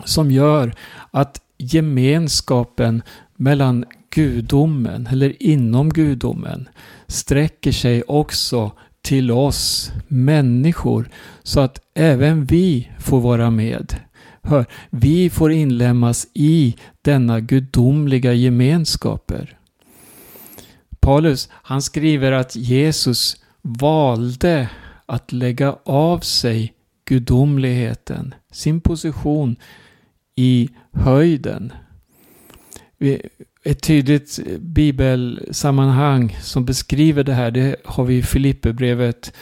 som 0.04 0.30
gör 0.30 0.74
att 1.10 1.40
gemenskapen 1.58 3.02
mellan 3.36 3.84
gudomen 4.10 5.06
eller 5.06 5.42
inom 5.42 5.88
gudomen 5.88 6.68
sträcker 7.06 7.72
sig 7.72 8.02
också 8.02 8.72
till 9.04 9.30
oss 9.30 9.92
människor 10.08 11.08
så 11.42 11.60
att 11.60 11.80
även 11.94 12.44
vi 12.44 12.88
får 12.98 13.20
vara 13.20 13.50
med. 13.50 13.94
Hör, 14.42 14.66
vi 14.90 15.30
får 15.30 15.52
inlämnas 15.52 16.26
i 16.34 16.76
denna 17.02 17.40
gudomliga 17.40 18.32
gemenskaper. 18.32 19.58
Paulus, 21.00 21.48
han 21.52 21.82
skriver 21.82 22.32
att 22.32 22.56
Jesus 22.56 23.36
valde 23.62 24.68
att 25.06 25.32
lägga 25.32 25.76
av 25.84 26.18
sig 26.20 26.74
gudomligheten, 27.04 28.34
sin 28.50 28.80
position 28.80 29.56
i 30.36 30.68
höjden. 30.92 31.72
Ett 33.66 33.82
tydligt 33.82 34.38
bibelsammanhang 34.58 36.36
som 36.42 36.64
beskriver 36.64 37.24
det 37.24 37.34
här, 37.34 37.50
det 37.50 37.76
har 37.84 38.04
vi 38.04 38.16
i 38.16 38.22
Filipperbrevet 38.22 39.32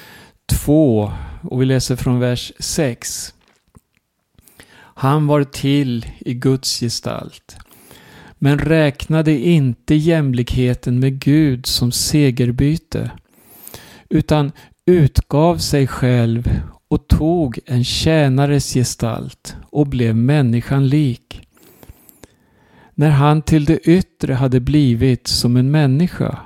2 0.46 1.12
och 1.42 1.62
vi 1.62 1.66
läser 1.66 1.96
från 1.96 2.20
vers 2.20 2.52
6. 2.58 3.34
Han 4.74 5.26
var 5.26 5.44
till 5.44 6.06
i 6.18 6.34
Guds 6.34 6.80
gestalt, 6.80 7.56
men 8.38 8.58
räknade 8.58 9.32
inte 9.32 9.94
jämlikheten 9.94 11.00
med 11.00 11.20
Gud 11.20 11.66
som 11.66 11.92
segerbyte, 11.92 13.10
utan 14.08 14.52
utgav 14.86 15.58
sig 15.58 15.86
själv 15.86 16.60
och 16.88 17.08
tog 17.08 17.58
en 17.66 17.84
tjänares 17.84 18.74
gestalt 18.74 19.56
och 19.70 19.86
blev 19.86 20.16
människan 20.16 20.88
lik. 20.88 21.48
När 23.02 23.10
han 23.10 23.42
till 23.42 23.64
det 23.64 23.78
yttre 23.78 24.34
hade 24.34 24.60
blivit 24.60 25.26
som 25.26 25.56
en 25.56 25.70
människa 25.70 26.38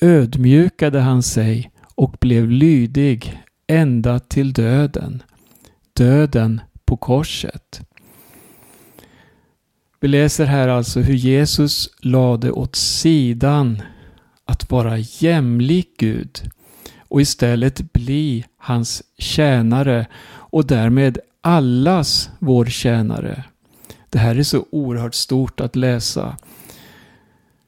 ödmjukade 0.00 1.00
han 1.00 1.22
sig 1.22 1.70
och 1.94 2.16
blev 2.20 2.50
lydig 2.50 3.42
ända 3.66 4.18
till 4.18 4.52
döden, 4.52 5.22
döden 5.92 6.60
på 6.84 6.96
korset. 6.96 7.80
Vi 10.00 10.08
läser 10.08 10.44
här 10.44 10.68
alltså 10.68 11.00
hur 11.00 11.14
Jesus 11.14 11.90
lade 12.00 12.50
åt 12.50 12.76
sidan 12.76 13.82
att 14.44 14.70
vara 14.70 14.98
jämlik 14.98 15.94
Gud 15.98 16.50
och 17.08 17.20
istället 17.20 17.92
bli 17.92 18.44
hans 18.58 19.02
tjänare 19.18 20.06
och 20.26 20.66
därmed 20.66 21.18
allas 21.40 22.30
vår 22.38 22.64
tjänare. 22.64 23.44
Det 24.10 24.18
här 24.18 24.38
är 24.38 24.42
så 24.42 24.66
oerhört 24.70 25.14
stort 25.14 25.60
att 25.60 25.76
läsa. 25.76 26.36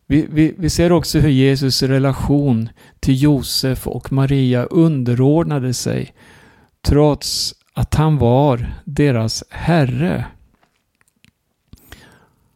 Vi, 0.07 0.27
vi, 0.31 0.55
vi, 0.59 0.71
ser 0.71 0.93
också 0.93 1.19
hur 1.19 1.29
Jesus 1.29 1.83
relation 1.83 2.69
till 3.01 3.23
Josef 3.23 3.87
och 3.87 4.13
Maria 4.13 4.65
underordnade 4.65 5.75
sig 5.75 6.15
trots 6.83 7.55
att 7.75 7.95
han 7.95 8.19
var 8.19 8.75
deras 8.85 9.45
herre. 9.51 10.25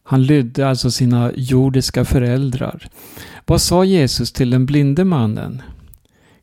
Han 0.04 0.22
lydde 0.22 0.68
alltså 0.68 0.90
sina 0.90 1.32
jordiska 1.36 2.04
föräldrar. 2.04 2.88
Vad 3.46 3.60
sa 3.60 3.84
Jesus 3.84 4.32
till 4.32 4.50
den 4.50 4.66
blinde 4.66 5.04
mannen? 5.04 5.62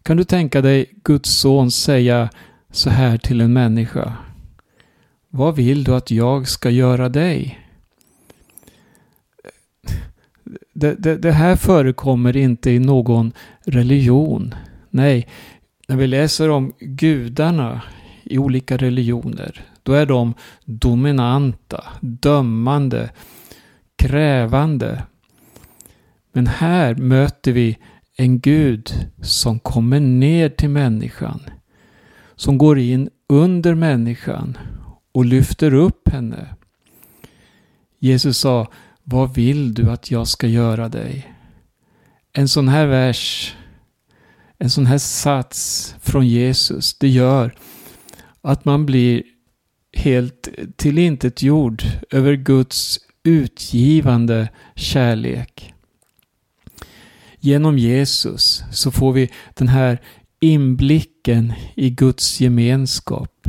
Kan 0.03 0.17
du 0.17 0.23
tänka 0.23 0.61
dig 0.61 0.85
Guds 1.03 1.29
son 1.29 1.71
säga 1.71 2.29
så 2.71 2.89
här 2.89 3.17
till 3.17 3.41
en 3.41 3.53
människa? 3.53 4.13
Vad 5.31 5.55
vill 5.55 5.83
du 5.83 5.95
att 5.95 6.11
jag 6.11 6.47
ska 6.47 6.69
göra 6.69 7.09
dig? 7.09 7.59
Det, 10.73 10.95
det, 10.95 11.17
det, 11.17 11.31
här 11.31 11.55
förekommer 11.55 12.37
inte 12.37 12.71
i 12.71 12.79
någon 12.79 13.31
religion. 13.65 14.55
Nej, 14.89 15.27
när 15.87 15.95
vi 15.95 16.07
läser 16.07 16.49
om 16.49 16.73
gudarna 16.79 17.81
i 18.23 18.37
olika 18.37 18.77
religioner, 18.77 19.65
då 19.83 19.93
är 19.93 20.05
de 20.05 20.33
dominanta, 20.65 21.83
dömande, 21.99 23.09
krävande. 23.95 25.03
Men 26.31 26.47
här 26.47 26.95
möter 26.95 27.51
vi 27.51 27.77
en 28.15 28.39
Gud 28.39 28.89
som 29.21 29.59
kommer 29.59 29.99
ner 29.99 30.49
till 30.49 30.69
människan. 30.69 31.41
Som 32.35 32.57
går 32.57 32.79
in 32.79 33.09
under 33.27 33.75
människan 33.75 34.57
och 35.11 35.25
lyfter 35.25 35.73
upp 35.73 36.09
henne. 36.09 36.55
Jesus 37.99 38.37
sa, 38.37 38.71
vad 39.03 39.33
vill 39.33 39.73
du 39.73 39.91
att 39.91 40.11
jag 40.11 40.27
ska 40.27 40.47
göra 40.47 40.89
dig? 40.89 41.33
En 42.33 42.47
sån 42.47 42.67
här 42.67 42.85
vers, 42.87 43.55
en 44.57 44.69
sån 44.69 44.85
här 44.85 44.97
sats 44.97 45.95
från 46.01 46.27
Jesus, 46.27 46.97
det 46.97 47.09
gör 47.09 47.55
att 48.41 48.65
man 48.65 48.85
blir 48.85 49.23
helt 49.93 50.49
tillintetgjord 50.77 51.83
över 52.09 52.33
Guds 52.33 52.99
utgivande 53.23 54.49
kärlek. 54.75 55.73
Genom 57.39 57.77
Jesus 57.77 58.63
så 58.71 58.91
får 58.91 59.13
vi 59.13 59.29
den 59.53 59.67
här 59.67 60.01
inblicken 60.39 61.53
i 61.75 61.89
Guds 61.89 62.41
gemenskap. 62.41 63.47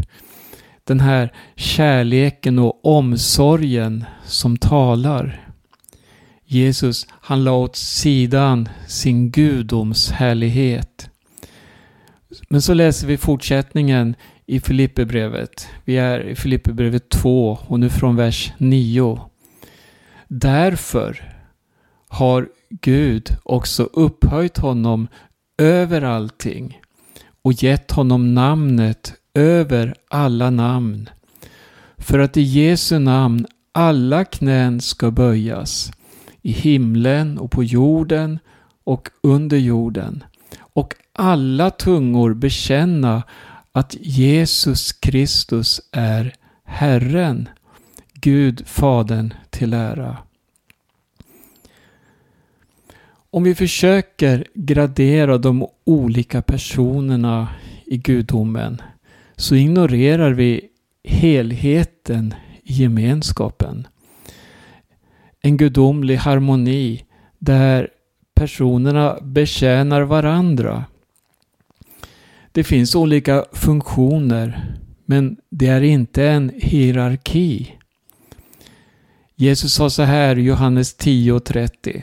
Den 0.91 1.01
här 1.01 1.33
kärleken 1.57 2.59
och 2.59 2.85
omsorgen 2.85 4.05
som 4.25 4.57
talar. 4.57 5.49
Jesus, 6.45 7.07
han 7.11 7.45
la 7.45 7.53
åt 7.53 7.77
sidan 7.77 8.69
sin 8.89 9.31
gudoms 9.31 10.11
härlighet. 10.11 11.11
Men 12.49 12.63
så 12.63 12.75
läser 12.75 13.07
vi 13.07 13.17
fortsättningen 13.17 14.15
i 14.47 14.61
Filipperbrevet. 14.61 15.69
Vi 15.85 15.97
är 15.97 16.21
i 16.21 16.35
Filipperbrevet 16.35 17.09
2 17.09 17.59
och 17.67 17.81
nu 17.81 17.91
från 17.91 18.17
vers 18.17 18.53
9. 18.59 19.21
Därför 20.29 21.35
har 22.09 22.49
Gud 22.71 23.37
också 23.43 23.83
upphöjt 23.83 24.59
honom 24.59 25.09
över 25.59 26.03
allting 26.03 26.81
och 27.43 27.53
gett 27.53 27.91
honom 27.91 28.35
namnet 28.35 29.20
över 29.35 29.95
alla 30.09 30.51
namn. 30.51 31.09
För 31.99 32.19
att 32.19 32.37
i 32.37 32.43
Jesu 32.43 32.99
namn 32.99 33.47
alla 33.73 34.25
knän 34.25 34.81
ska 34.81 35.11
böjas 35.11 35.93
i 36.43 36.53
himlen 36.53 37.39
och 37.39 37.51
på 37.51 37.65
jorden 37.65 38.39
och 38.85 39.09
under 39.23 39.57
jorden 39.57 40.25
och 40.59 40.95
alla 41.13 41.71
tungor 41.71 42.35
bekänna 42.35 43.23
att 43.73 43.97
Jesus 44.01 44.93
Kristus 44.93 45.81
är 45.93 46.35
Herren, 46.65 47.49
Gud 48.13 48.63
Fadern 48.67 49.35
till 49.51 49.73
ära. 49.73 50.17
Om 53.31 53.43
vi 53.43 53.55
försöker 53.55 54.47
gradera 54.55 55.39
de 55.39 55.67
olika 55.85 56.43
personerna 56.43 57.49
i 57.85 57.97
gudomen 57.97 58.83
så 59.41 59.55
ignorerar 59.55 60.33
vi 60.33 60.69
helheten 61.05 62.35
i 62.63 62.73
gemenskapen. 62.73 63.87
En 65.41 65.57
gudomlig 65.57 66.17
harmoni 66.17 67.05
där 67.39 67.89
personerna 68.35 69.19
betjänar 69.23 70.03
varandra. 70.03 70.85
Det 72.53 72.65
finns 72.65 72.95
olika 72.95 73.45
funktioner 73.53 74.75
men 75.05 75.37
det 75.51 75.67
är 75.67 75.81
inte 75.81 76.29
en 76.29 76.53
hierarki. 76.55 77.75
Jesus 79.37 79.75
sa 79.75 79.91
så 79.91 80.03
här 80.03 80.39
i 80.39 80.43
Johannes 80.43 80.99
10.30 80.99 82.03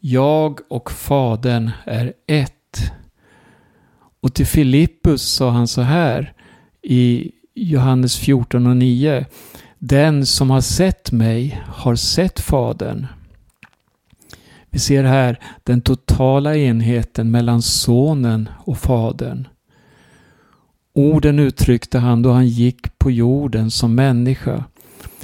Jag 0.00 0.60
och 0.68 0.92
Fadern 0.92 1.70
är 1.84 2.12
ett. 2.26 2.92
Och 4.20 4.34
till 4.34 4.46
Filippus 4.46 5.22
sa 5.22 5.50
han 5.50 5.68
så 5.68 5.80
här 5.80 6.34
i 6.90 7.30
Johannes 7.54 8.16
14 8.16 8.66
och 8.66 8.76
9. 8.76 9.26
Den 9.78 10.26
som 10.26 10.50
har 10.50 10.60
sett 10.60 11.12
mig 11.12 11.62
har 11.66 11.94
sett 11.94 12.40
Fadern. 12.40 13.06
Vi 14.70 14.78
ser 14.78 15.04
här 15.04 15.38
den 15.64 15.80
totala 15.80 16.56
enheten 16.56 17.30
mellan 17.30 17.62
Sonen 17.62 18.48
och 18.58 18.78
Fadern. 18.78 19.48
Orden 20.94 21.38
uttryckte 21.38 21.98
han 21.98 22.22
då 22.22 22.30
han 22.30 22.48
gick 22.48 22.98
på 22.98 23.10
jorden 23.10 23.70
som 23.70 23.94
människa. 23.94 24.64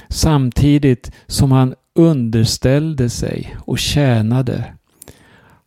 Samtidigt 0.09 1.13
som 1.27 1.53
han 1.53 1.75
underställde 1.95 3.11
sig 3.11 3.57
och 3.59 3.79
tjänade. 3.79 4.65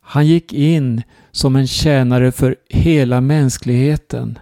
Han 0.01 0.27
gick 0.27 0.53
in 0.53 1.01
som 1.31 1.55
en 1.55 1.67
tjänare 1.67 2.31
för 2.31 2.55
hela 2.69 3.21
mänskligheten 3.21 4.39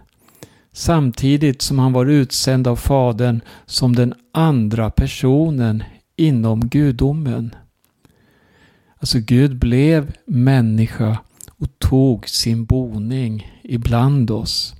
samtidigt 0.75 1.61
som 1.61 1.79
han 1.79 1.93
var 1.93 2.05
utsänd 2.05 2.67
av 2.67 2.75
Fadern 2.75 3.41
som 3.65 3.95
den 3.95 4.13
andra 4.31 4.89
personen 4.89 5.83
inom 6.15 6.67
gudomen. 6.67 7.55
Alltså 8.97 9.19
Gud 9.19 9.59
blev 9.59 10.13
människa 10.25 11.19
och 11.57 11.79
tog 11.79 12.29
sin 12.29 12.65
boning 12.65 13.59
ibland 13.63 14.31
oss. 14.31 14.75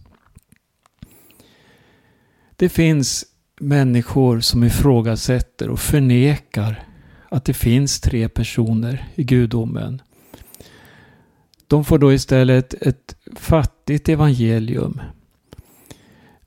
Det 2.55 2.69
finns 2.69 3.25
människor 3.59 4.39
som 4.39 4.63
ifrågasätter 4.63 5.69
och 5.69 5.79
förnekar 5.79 6.83
att 7.29 7.45
det 7.45 7.53
finns 7.53 7.99
tre 7.99 8.29
personer 8.29 9.07
i 9.15 9.23
gudomen. 9.23 10.01
De 11.67 11.85
får 11.85 11.99
då 11.99 12.13
istället 12.13 12.73
ett 12.73 13.15
fattigt 13.35 14.09
evangelium 14.09 15.01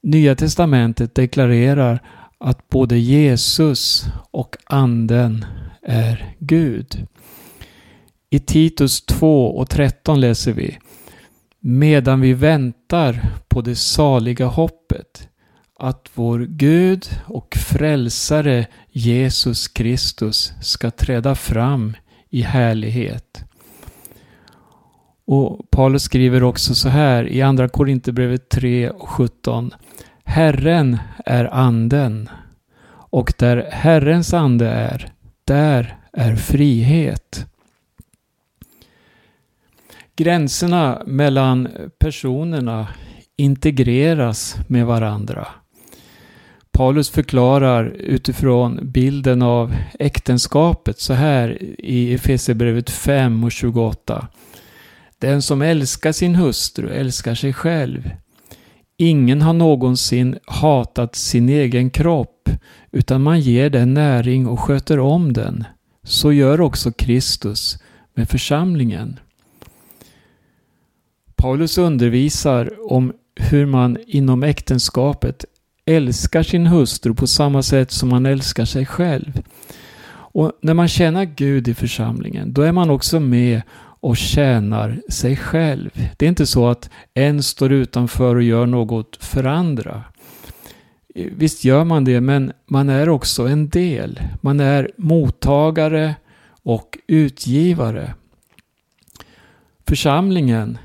Nya 0.03 0.35
testamentet 0.35 1.15
deklarerar 1.15 2.03
att 2.39 2.69
både 2.69 2.99
Jesus 2.99 4.07
och 4.31 4.57
anden 4.65 5.45
är 5.83 6.35
Gud. 6.39 7.07
I 8.31 8.39
Titus 8.39 9.07
2 9.07 9.59
och 9.59 9.71
13 9.71 10.21
läser 10.21 10.53
vi 10.53 10.79
Medan 11.61 12.21
vi 12.21 12.33
väntar 12.33 13.27
på 13.49 13.61
det 13.61 13.77
saliga 13.77 14.47
hoppet 14.47 15.29
att 15.79 16.09
vår 16.15 16.39
Gud 16.39 17.07
och 17.27 17.57
frälsare 17.57 18.67
Jesus 18.91 19.69
Kristus 19.69 20.53
ska 20.63 20.91
träda 20.91 21.35
fram 21.35 21.97
i 22.31 22.43
härlighet. 22.43 23.45
Och 25.31 25.71
Paulus 25.71 26.03
skriver 26.03 26.43
också 26.43 26.75
så 26.75 26.89
här 26.89 27.29
i 27.29 27.43
Andra 27.43 27.69
Korinthierbrevet 27.69 28.49
3 28.49 28.91
och 28.91 29.09
17. 29.09 29.75
Herren 30.25 30.99
är 31.27 31.45
anden 31.45 32.29
och 33.11 33.33
där 33.39 33.69
Herrens 33.73 34.35
ande 34.35 34.69
är, 34.69 35.13
där 35.45 35.97
är 36.13 36.37
frihet. 36.37 37.47
Gränserna 40.17 41.03
mellan 41.07 41.69
personerna 41.99 42.89
integreras 43.37 44.57
med 44.69 44.87
varandra. 44.87 45.47
Paulus 46.71 47.11
förklarar 47.11 47.85
utifrån 47.89 48.81
bilden 48.83 49.43
av 49.43 49.75
äktenskapet 49.99 51.01
så 51.01 51.13
här 51.13 51.63
i 51.79 52.15
Efesierbrevet 52.15 52.91
5 52.91 53.45
och 53.45 53.53
28. 53.53 54.29
Den 55.21 55.43
som 55.43 55.63
älskar 55.63 56.13
sin 56.13 56.35
hustru 56.35 56.91
älskar 56.91 57.35
sig 57.35 57.53
själv. 57.53 58.11
Ingen 58.97 59.43
har 59.43 59.53
någonsin 59.53 60.39
hatat 60.47 61.15
sin 61.15 61.49
egen 61.49 61.91
kropp, 61.91 62.51
utan 62.93 63.23
man 63.23 63.41
ger 63.41 63.71
den 63.71 63.95
näring 63.95 64.47
och 64.47 64.61
sköter 64.61 64.99
om 64.99 65.33
den. 65.33 65.65
Så 66.03 66.33
gör 66.33 66.61
också 66.61 66.93
Kristus 66.93 67.79
med 68.15 68.29
församlingen. 68.29 69.21
Paulus 71.37 71.79
undervisar 71.79 72.93
om 72.93 73.13
hur 73.37 73.67
man 73.67 73.99
inom 74.07 74.43
äktenskapet 74.43 75.45
älskar 75.87 76.43
sin 76.43 76.67
hustru 76.67 77.15
på 77.15 77.27
samma 77.27 77.63
sätt 77.63 77.91
som 77.91 78.09
man 78.09 78.27
älskar 78.27 78.65
sig 78.65 78.87
själv. 78.87 79.43
Och 80.31 80.53
när 80.63 80.75
man 80.75 80.89
tjänar 80.89 81.25
Gud 81.25 81.69
i 81.69 81.75
församlingen, 81.75 82.53
då 82.53 82.63
är 82.63 82.73
man 82.73 82.91
också 82.91 83.21
med 83.21 83.63
och 84.01 84.17
tjänar 84.17 85.01
sig 85.09 85.37
själv. 85.37 85.91
Det 86.17 86.27
är 86.27 86.29
inte 86.29 86.47
så 86.47 86.69
att 86.69 86.91
en 87.15 87.43
står 87.43 87.73
utanför 87.73 88.37
och 88.37 88.43
gör 88.43 88.67
något 88.67 89.17
för 89.25 89.45
andra. 89.45 90.05
Visst 91.15 91.65
gör 91.65 91.85
man 91.85 92.05
det, 92.05 92.21
men 92.21 92.53
man 92.67 92.89
är 92.89 93.09
också 93.09 93.47
en 93.49 93.69
del. 93.69 94.21
Man 94.41 94.61
är 94.61 94.91
mottagare 94.97 96.15
och 96.63 96.99
utgivare. 97.07 98.15
Församlingen 99.87 100.79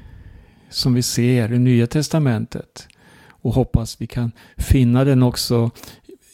som 0.70 0.94
vi 0.94 1.02
ser 1.02 1.54
i 1.54 1.60
Nya 1.60 1.88
Testamentet 1.88 2.88
och 3.30 3.54
hoppas 3.54 4.02
vi 4.02 4.08
kan 4.08 4.32
finna 4.58 5.04
den 5.04 5.24
också 5.24 5.72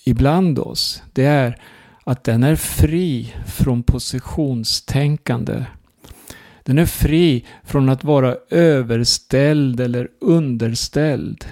ibland 0.05 0.59
oss. 0.59 1.03
Det 1.13 1.25
är 1.25 1.61
att 2.03 2.23
den 2.23 2.43
är 2.43 2.55
fri 2.55 3.33
från 3.45 3.83
positionstänkande 3.83 5.65
den 6.69 6.77
är 6.77 6.85
fri 6.85 7.45
från 7.63 7.89
att 7.89 8.03
vara 8.03 8.35
överställd 8.49 9.79
eller 9.79 10.07
underställd. 10.21 11.45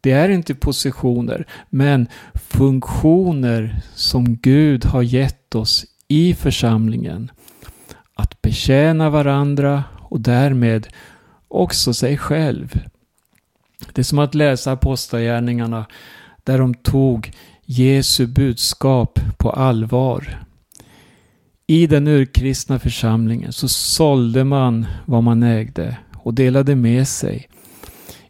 Det 0.00 0.10
är 0.10 0.28
inte 0.28 0.54
positioner, 0.54 1.46
men 1.70 2.06
funktioner 2.34 3.80
som 3.94 4.36
Gud 4.36 4.84
har 4.84 5.02
gett 5.02 5.54
oss 5.54 5.84
i 6.08 6.34
församlingen. 6.34 7.30
Att 8.14 8.42
betjäna 8.42 9.10
varandra 9.10 9.84
och 9.98 10.20
därmed 10.20 10.88
också 11.48 11.94
sig 11.94 12.18
själv. 12.18 12.80
Det 13.92 14.02
är 14.02 14.04
som 14.04 14.18
att 14.18 14.34
läsa 14.34 14.72
Apostlagärningarna 14.72 15.86
där 16.44 16.58
de 16.58 16.74
tog 16.74 17.32
Jesu 17.64 18.26
budskap 18.26 19.20
på 19.38 19.50
allvar. 19.50 20.44
I 21.66 21.86
den 21.86 22.08
urkristna 22.08 22.78
församlingen 22.78 23.52
så 23.52 23.68
sålde 23.68 24.44
man 24.44 24.86
vad 25.06 25.22
man 25.22 25.42
ägde 25.42 25.98
och 26.16 26.34
delade 26.34 26.76
med 26.76 27.08
sig. 27.08 27.48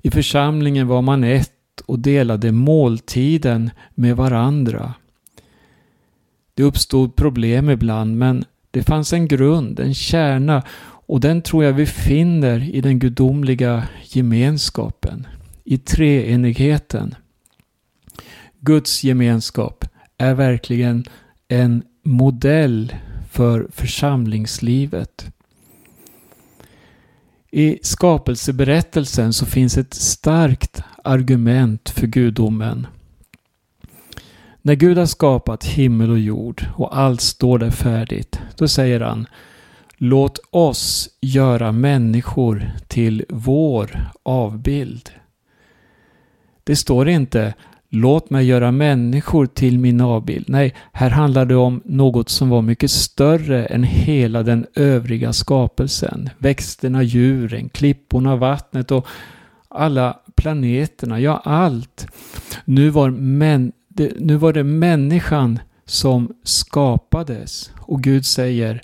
I 0.03 0.11
församlingen 0.11 0.87
var 0.87 1.03
man 1.03 1.25
ett 1.25 1.51
och 1.87 1.99
delade 1.99 2.53
måltiden 2.53 3.71
med 3.95 4.17
varandra. 4.17 4.95
Det 6.55 6.63
uppstod 6.63 7.17
problem 7.17 7.71
ibland 7.71 8.19
men 8.19 8.45
det 8.71 8.83
fanns 8.83 9.13
en 9.13 9.29
grund, 9.29 9.81
en 9.81 9.95
kärna 9.95 10.63
och 11.07 11.21
den 11.21 11.43
tror 11.43 11.65
jag 11.65 11.73
vi 11.73 11.87
finner 11.87 12.75
i 12.75 12.81
den 12.81 12.99
gudomliga 12.99 13.89
gemenskapen, 14.05 15.27
i 15.65 15.79
treenigheten. 15.79 17.15
Guds 18.61 19.05
gemenskap 19.05 19.85
är 20.19 20.35
verkligen 20.35 21.05
en 21.49 21.83
modell 22.03 22.95
för 23.35 23.67
församlingslivet. 23.73 25.27
I 27.51 27.79
skapelseberättelsen 27.83 29.33
så 29.33 29.47
finns 29.47 29.79
ett 29.79 29.95
starkt 29.95 30.83
argument 31.05 31.91
för 31.91 32.07
gudomen. 32.07 32.87
När 34.63 34.75
Gud 34.75 34.99
har 34.99 35.07
skapat 35.07 35.65
himmel 35.65 36.11
och 36.11 36.19
jord 36.19 36.67
och 36.77 36.99
allt 36.99 37.21
står 37.21 37.59
där 37.59 37.71
färdigt, 37.71 38.41
då 38.57 38.69
säger 38.69 39.01
han 39.01 39.27
Låt 39.97 40.39
oss 40.51 41.09
göra 41.21 41.73
människor 41.73 42.71
till 42.89 43.25
vår 43.29 44.11
avbild. 44.23 45.11
Det 46.65 46.77
står 46.77 47.09
inte 47.09 47.55
Låt 47.95 48.31
mig 48.31 48.47
göra 48.47 48.73
människor 48.73 49.47
till 49.47 49.79
min 49.79 50.01
avbild. 50.01 50.45
Nej, 50.49 50.75
här 50.93 51.11
handlar 51.11 51.45
det 51.45 51.57
om 51.57 51.83
något 51.85 52.29
som 52.29 52.49
var 52.49 52.63
mycket 52.63 52.91
större 52.91 53.67
än 53.67 53.83
hela 53.83 54.43
den 54.43 54.67
övriga 54.75 55.33
skapelsen. 55.33 56.31
Växterna, 56.39 57.03
djuren, 57.03 57.69
klipporna, 57.69 58.37
vattnet 58.37 58.91
och 58.91 59.07
alla 59.69 60.19
planeterna, 60.35 61.21
ja 61.21 61.43
allt. 61.45 62.07
Nu 62.65 62.91
var, 62.91 63.11
män, 63.11 63.73
det, 63.89 64.13
nu 64.21 64.37
var 64.37 64.53
det 64.53 64.65
människan 64.65 65.59
som 65.85 66.35
skapades. 66.43 67.71
Och 67.81 68.03
Gud 68.03 68.27
säger, 68.27 68.83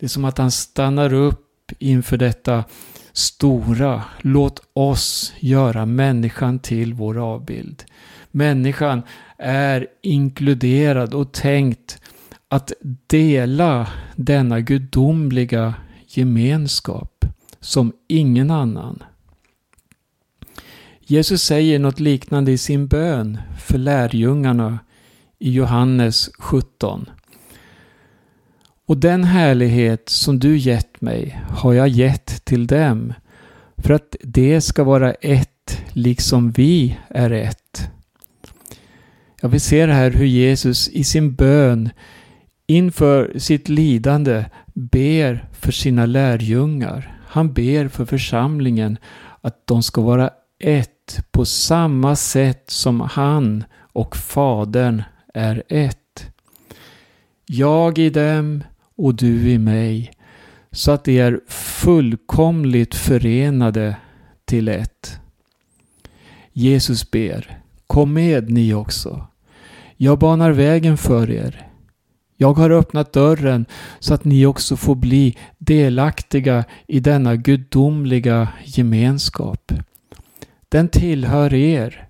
det 0.00 0.06
är 0.06 0.08
som 0.08 0.24
att 0.24 0.38
han 0.38 0.50
stannar 0.50 1.12
upp 1.12 1.72
inför 1.78 2.16
detta 2.16 2.64
stora. 3.20 4.04
Låt 4.20 4.62
oss 4.72 5.32
göra 5.40 5.86
människan 5.86 6.58
till 6.58 6.94
vår 6.94 7.18
avbild. 7.18 7.84
Människan 8.30 9.02
är 9.38 9.86
inkluderad 10.02 11.14
och 11.14 11.32
tänkt 11.32 12.00
att 12.48 12.72
dela 13.06 13.88
denna 14.16 14.60
gudomliga 14.60 15.74
gemenskap 16.06 17.24
som 17.60 17.92
ingen 18.08 18.50
annan. 18.50 19.02
Jesus 21.00 21.42
säger 21.42 21.78
något 21.78 22.00
liknande 22.00 22.52
i 22.52 22.58
sin 22.58 22.86
bön 22.86 23.38
för 23.60 23.78
lärjungarna 23.78 24.78
i 25.38 25.50
Johannes 25.50 26.30
17. 26.38 27.10
Och 28.90 28.98
den 28.98 29.24
härlighet 29.24 30.08
som 30.08 30.38
du 30.38 30.56
gett 30.56 31.00
mig 31.00 31.40
har 31.50 31.72
jag 31.72 31.88
gett 31.88 32.44
till 32.44 32.66
dem 32.66 33.12
för 33.76 33.94
att 33.94 34.16
det 34.20 34.60
ska 34.60 34.84
vara 34.84 35.12
ett 35.12 35.82
liksom 35.92 36.50
vi 36.50 36.98
är 37.08 37.30
ett. 37.30 37.90
Ja, 39.40 39.48
vi 39.48 39.60
ser 39.60 39.88
här 39.88 40.10
hur 40.10 40.26
Jesus 40.26 40.88
i 40.88 41.04
sin 41.04 41.34
bön 41.34 41.90
inför 42.66 43.38
sitt 43.38 43.68
lidande 43.68 44.44
ber 44.74 45.48
för 45.52 45.72
sina 45.72 46.06
lärjungar. 46.06 47.20
Han 47.26 47.52
ber 47.52 47.88
för 47.88 48.04
församlingen 48.04 48.98
att 49.40 49.66
de 49.66 49.82
ska 49.82 50.00
vara 50.00 50.30
ett 50.58 51.24
på 51.30 51.44
samma 51.44 52.16
sätt 52.16 52.64
som 52.66 53.00
han 53.00 53.64
och 53.92 54.16
Fadern 54.16 55.02
är 55.34 55.62
ett. 55.68 56.26
Jag 57.46 57.98
i 57.98 58.10
dem 58.10 58.62
och 59.00 59.14
du 59.14 59.50
i 59.50 59.58
mig, 59.58 60.12
så 60.72 60.92
att 60.92 61.04
de 61.04 61.18
är 61.18 61.40
fullkomligt 61.48 62.94
förenade 62.94 63.96
till 64.44 64.68
ett. 64.68 65.20
Jesus 66.52 67.10
ber, 67.10 67.58
kom 67.86 68.12
med 68.12 68.50
ni 68.50 68.74
också. 68.74 69.26
Jag 69.96 70.18
banar 70.18 70.50
vägen 70.50 70.98
för 70.98 71.30
er. 71.30 71.66
Jag 72.36 72.52
har 72.52 72.70
öppnat 72.70 73.12
dörren 73.12 73.66
så 73.98 74.14
att 74.14 74.24
ni 74.24 74.46
också 74.46 74.76
får 74.76 74.94
bli 74.94 75.36
delaktiga 75.58 76.64
i 76.86 77.00
denna 77.00 77.36
gudomliga 77.36 78.48
gemenskap. 78.64 79.72
Den 80.68 80.88
tillhör 80.88 81.54
er. 81.54 82.09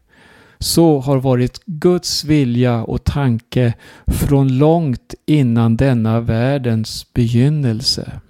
Så 0.63 1.01
har 1.01 1.17
varit 1.17 1.61
Guds 1.67 2.25
vilja 2.25 2.83
och 2.83 3.05
tanke 3.05 3.75
från 4.07 4.59
långt 4.59 5.15
innan 5.27 5.77
denna 5.77 6.21
världens 6.21 7.13
begynnelse. 7.13 8.21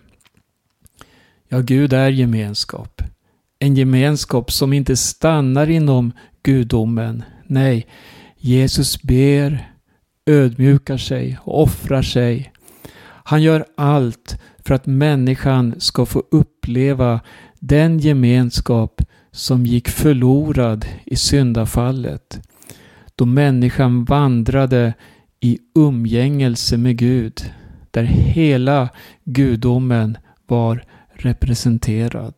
Ja, 1.48 1.60
Gud 1.60 1.92
är 1.92 2.08
gemenskap. 2.10 3.02
En 3.58 3.74
gemenskap 3.74 4.52
som 4.52 4.72
inte 4.72 4.96
stannar 4.96 5.70
inom 5.70 6.12
gudomen. 6.42 7.24
Nej, 7.46 7.86
Jesus 8.36 9.02
ber, 9.02 9.70
ödmjukar 10.26 10.96
sig 10.96 11.38
och 11.42 11.62
offrar 11.62 12.02
sig. 12.02 12.52
Han 13.02 13.42
gör 13.42 13.64
allt 13.76 14.40
för 14.64 14.74
att 14.74 14.86
människan 14.86 15.74
ska 15.78 16.06
få 16.06 16.22
uppleva 16.30 17.20
den 17.58 17.98
gemenskap 17.98 19.02
som 19.32 19.66
gick 19.66 19.88
förlorad 19.88 20.86
i 21.04 21.16
syndafallet. 21.16 22.40
Då 23.14 23.26
människan 23.26 24.04
vandrade 24.04 24.94
i 25.40 25.58
umgängelse 25.74 26.76
med 26.76 26.96
Gud. 26.96 27.52
Där 27.90 28.02
hela 28.02 28.88
gudomen 29.24 30.18
var 30.46 30.84
representerad. 31.12 32.34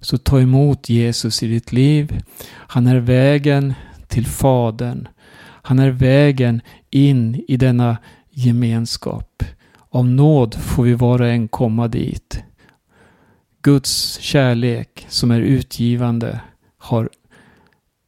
Så 0.00 0.18
ta 0.18 0.40
emot 0.40 0.88
Jesus 0.88 1.42
i 1.42 1.46
ditt 1.46 1.72
liv. 1.72 2.20
Han 2.48 2.86
är 2.86 2.96
vägen 2.96 3.74
till 4.08 4.26
Fadern. 4.26 5.08
Han 5.62 5.78
är 5.78 5.90
vägen 5.90 6.60
in 6.90 7.44
i 7.48 7.56
denna 7.56 7.96
gemenskap. 8.30 9.42
Av 9.90 10.06
nåd 10.06 10.54
får 10.54 10.82
vi 10.82 10.94
var 10.94 11.20
och 11.20 11.28
en 11.28 11.48
komma 11.48 11.88
dit. 11.88 12.42
Guds 13.64 14.18
kärlek 14.20 15.06
som 15.08 15.30
är 15.30 15.40
utgivande 15.40 16.40
har 16.78 17.08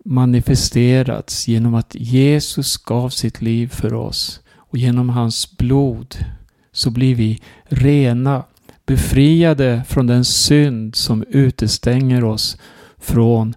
manifesterats 0.05 1.49
genom 1.49 1.75
att 1.75 1.95
Jesus 1.95 2.77
gav 2.77 3.09
sitt 3.09 3.43
liv 3.43 3.69
för 3.69 3.95
oss. 3.95 4.41
Och 4.57 4.79
genom 4.79 5.09
hans 5.09 5.57
blod 5.57 6.17
så 6.73 6.91
blir 6.91 7.15
vi 7.15 7.41
rena, 7.65 8.45
befriade 8.87 9.85
från 9.89 10.07
den 10.07 10.25
synd 10.25 10.95
som 10.97 11.25
utestänger 11.29 12.25
oss 12.25 12.59
från 12.97 13.55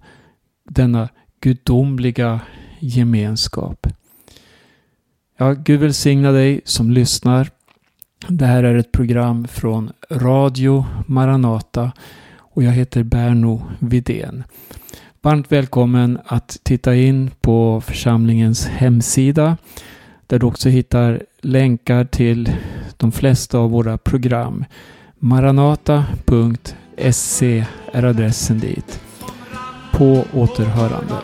denna 0.69 1.09
gudomliga 1.41 2.39
gemenskap. 2.79 3.88
Ja, 5.38 5.53
Gud 5.53 5.79
välsigna 5.79 6.31
dig 6.31 6.62
som 6.65 6.91
lyssnar. 6.91 7.49
Det 8.27 8.45
här 8.45 8.63
är 8.63 8.75
ett 8.75 8.91
program 8.91 9.47
från 9.47 9.91
Radio 10.12 10.86
Maranata 11.05 11.91
och 12.38 12.63
jag 12.63 12.71
heter 12.71 13.03
Berno 13.03 13.62
Vidén. 13.79 14.43
Varmt 15.21 15.51
välkommen 15.51 16.19
att 16.25 16.58
titta 16.63 16.95
in 16.95 17.32
på 17.41 17.82
församlingens 17.82 18.67
hemsida 18.67 19.58
där 20.27 20.39
du 20.39 20.45
också 20.45 20.69
hittar 20.69 21.23
länkar 21.41 22.05
till 22.05 22.51
de 22.97 23.12
flesta 23.12 23.58
av 23.58 23.71
våra 23.71 23.97
program. 23.97 24.65
Maranata.se 25.19 26.05
är 27.93 28.03
adressen 28.03 28.60
dit. 28.60 29.01
På 29.93 30.25
återhörande. 30.34 31.15